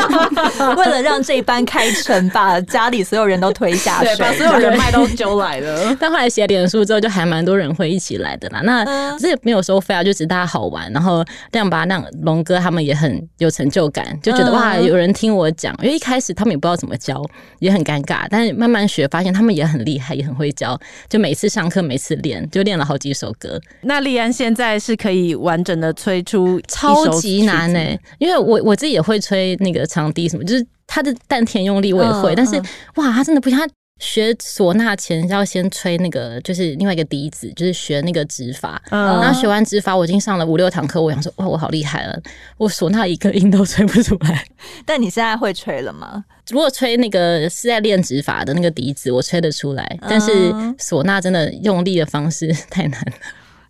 [0.76, 5.96] 为了让这一班开成，把家里所有人都推下水，把所有人脉都揪来了。
[6.02, 8.62] 但后来写脸书之后，就还蛮多人会一起来的啦。
[8.62, 8.84] 那
[9.20, 10.92] 这也没有收费啊，就只是大家好玩。
[10.92, 15.76] 然后亮爸、亮龙哥他们也很有成就感，就觉得哇，有人听我讲。
[15.84, 17.24] 因为一开始他们也不知道怎么教，
[17.60, 18.26] 也很尴尬。
[18.32, 20.76] 但是慢慢学，发现他们也很厉害，也很会教。
[21.08, 23.62] 就每次上课，每次练，就练了好几首歌。
[23.82, 25.35] 那立安现在是可以。
[25.36, 32.56] 完整的吹出超级难呢、欸，因为我我自己也会吹那个长笛什么，就是他的丹田用力我也会，嗯、但是
[32.96, 33.68] 哇，他真的不行，他
[34.02, 38.82] 学唢呐前要先吹那个，就是另外一个笛子，就是学那个指法。
[38.92, 42.22] 嗯，然后学完指法，我已经上了五六堂课，我想说，哇，我好厉害了，
[42.58, 44.46] 我唢呐一个音都吹不出来。
[44.86, 46.26] 但你现在会吹了吗？
[46.52, 49.98] 如果吹那个是在练指法的那个笛子，我吹得出来。
[50.02, 53.14] 但是唢呐真的用力的方式太难了。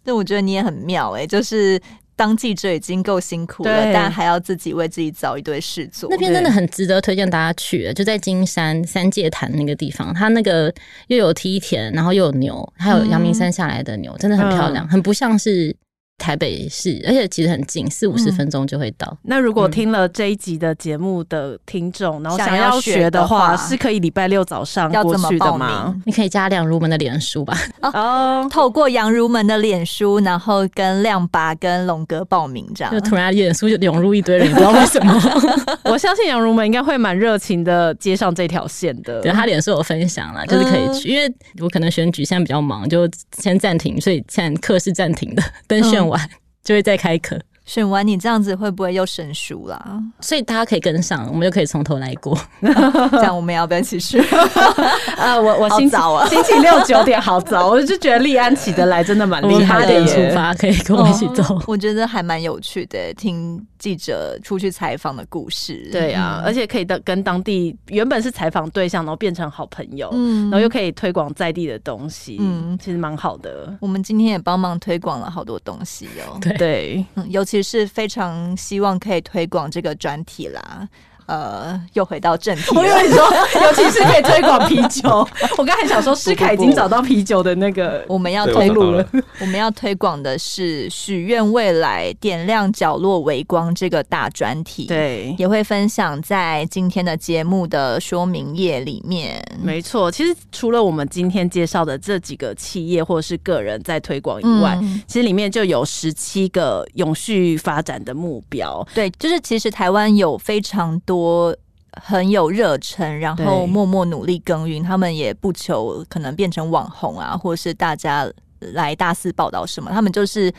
[0.06, 1.82] 但我觉得你也很妙哎、欸，就是。
[2.18, 6.10] 当记者已经够辛苦了，但还要自己为自己找一堆事做。
[6.10, 10.74] 那边真的很值得推荐大家去，就在金山三界潭那个地方，它那个
[11.08, 15.76] 又有梯田，然后又有牛，还有阳明山下来的牛，真的很漂亮，很不像是。
[16.18, 19.08] 台北市，而且其实很近，四五十分钟就会到。
[19.12, 19.18] 嗯。
[19.24, 25.94] 那如果听了这一集的节目的听众，然后想要学的话，是可以礼拜六早上过去的吗？
[26.06, 27.58] 你可以加亮如门的脸书吧。
[27.82, 35.14] 哦， 透过杨如门的脸书，然后跟亮爸跟龙哥报名，这样就突然脸书就涌入一堆人，不知道为什么。
[35.86, 39.22] 我相信杨如门应该会蛮热情的接上这条线的。
[39.22, 43.08] 对，他脸书有分享了，就是可以去，因为我可能选举现在比较忙，就
[43.38, 46.30] 先暂停，所以现在课是暂停的，等选完。
[46.64, 47.40] 就会再开课。
[47.66, 50.00] 选完你这样子会不会又生疏啦？
[50.20, 52.38] 所以大家可以跟上，我们就可以从头来过。
[52.62, 54.20] 这样我们要不要起去？
[55.18, 60.00] 啊，我我星早啊，星期六九点好早，我就觉得立安起得来真的蛮厉害的耶。
[60.00, 65.90] 八点出发可以跟我一起走，哦、我觉得还蛮有趣的，听记者出去采访的故事。
[65.92, 73.76] 对啊，而且可以跟当地原本是采访对象，然后变成好朋友，嗯，然后又可以推广在地的东西，嗯，其实蛮好的。
[73.82, 77.66] 我们今天也帮忙推广了好多东西哦，对，嗯，尤其。
[77.66, 80.88] 是非常希望可以推广这个专题啦。
[81.28, 82.64] 呃，又回到正题。
[82.78, 83.24] 我以为你说，
[83.64, 85.28] 尤其是可以推广啤酒。
[85.58, 89.04] 我刚才想说，诗凯已经找到啤酒的那个，我们要推广了。
[89.40, 94.86] 我们要推广的是“许愿未来点亮角落微光”这个大专题。
[94.86, 99.44] 对，也会分享在今天的节目的说明页里面。
[99.64, 108.88] 没错，其实除了我们今天介绍的这几个企业或者是个人在推广以外，嗯、其实里面就有十七个永续发展的目标。
[108.94, 111.15] 对，就是其实台湾有非常多。
[111.16, 111.56] 多
[112.02, 114.84] 很有热忱，然后默默努力耕耘。
[114.84, 119.90] 他们也不求可能变成网红啊，或是大家来大肆报道什么。
[119.92, 120.54] 他们就是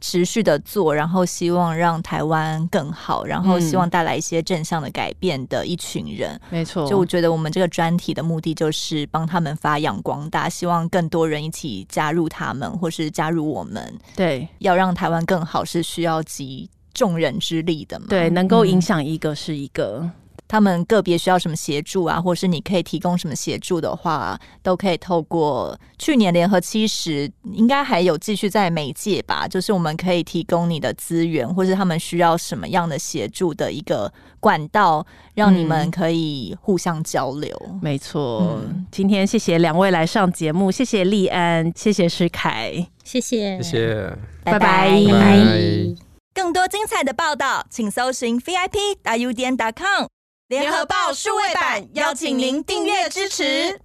[0.00, 6.40] 持续的做，然后希望让台湾更好，然后希望带来一些正向的改变的一群人。
[6.50, 13.96] 没错，就我觉得我们这个专题的目的就是帮他们发扬光大，希望更多人一起加入他们，或是加入我们。
[14.16, 18.06] 对，要让台湾更好，是需要集众人之力的嘛？
[18.08, 20.00] 对，能够影响一个是一个。
[20.02, 20.10] 嗯、
[20.48, 29.48] 他们个别需要什么协助啊，或是你可以提供什么协助的话，都可以透过去年联合七十，应该还有继续在媒介吧。
[29.48, 37.50] 就是我们可以提供你的资源，或是他们需要什么样的协助的一个管道，让你们可以互相交流。
[37.70, 46.11] 嗯、没错，嗯、今天谢谢两位来上节目，谢谢立安，谢谢石凯，谢谢，谢谢，拜拜，拜拜。
[46.34, 50.06] 更多精彩的报道，请搜寻 VIP 大 U 点 com
[50.48, 53.80] 联合报数位版，邀请您订阅支持。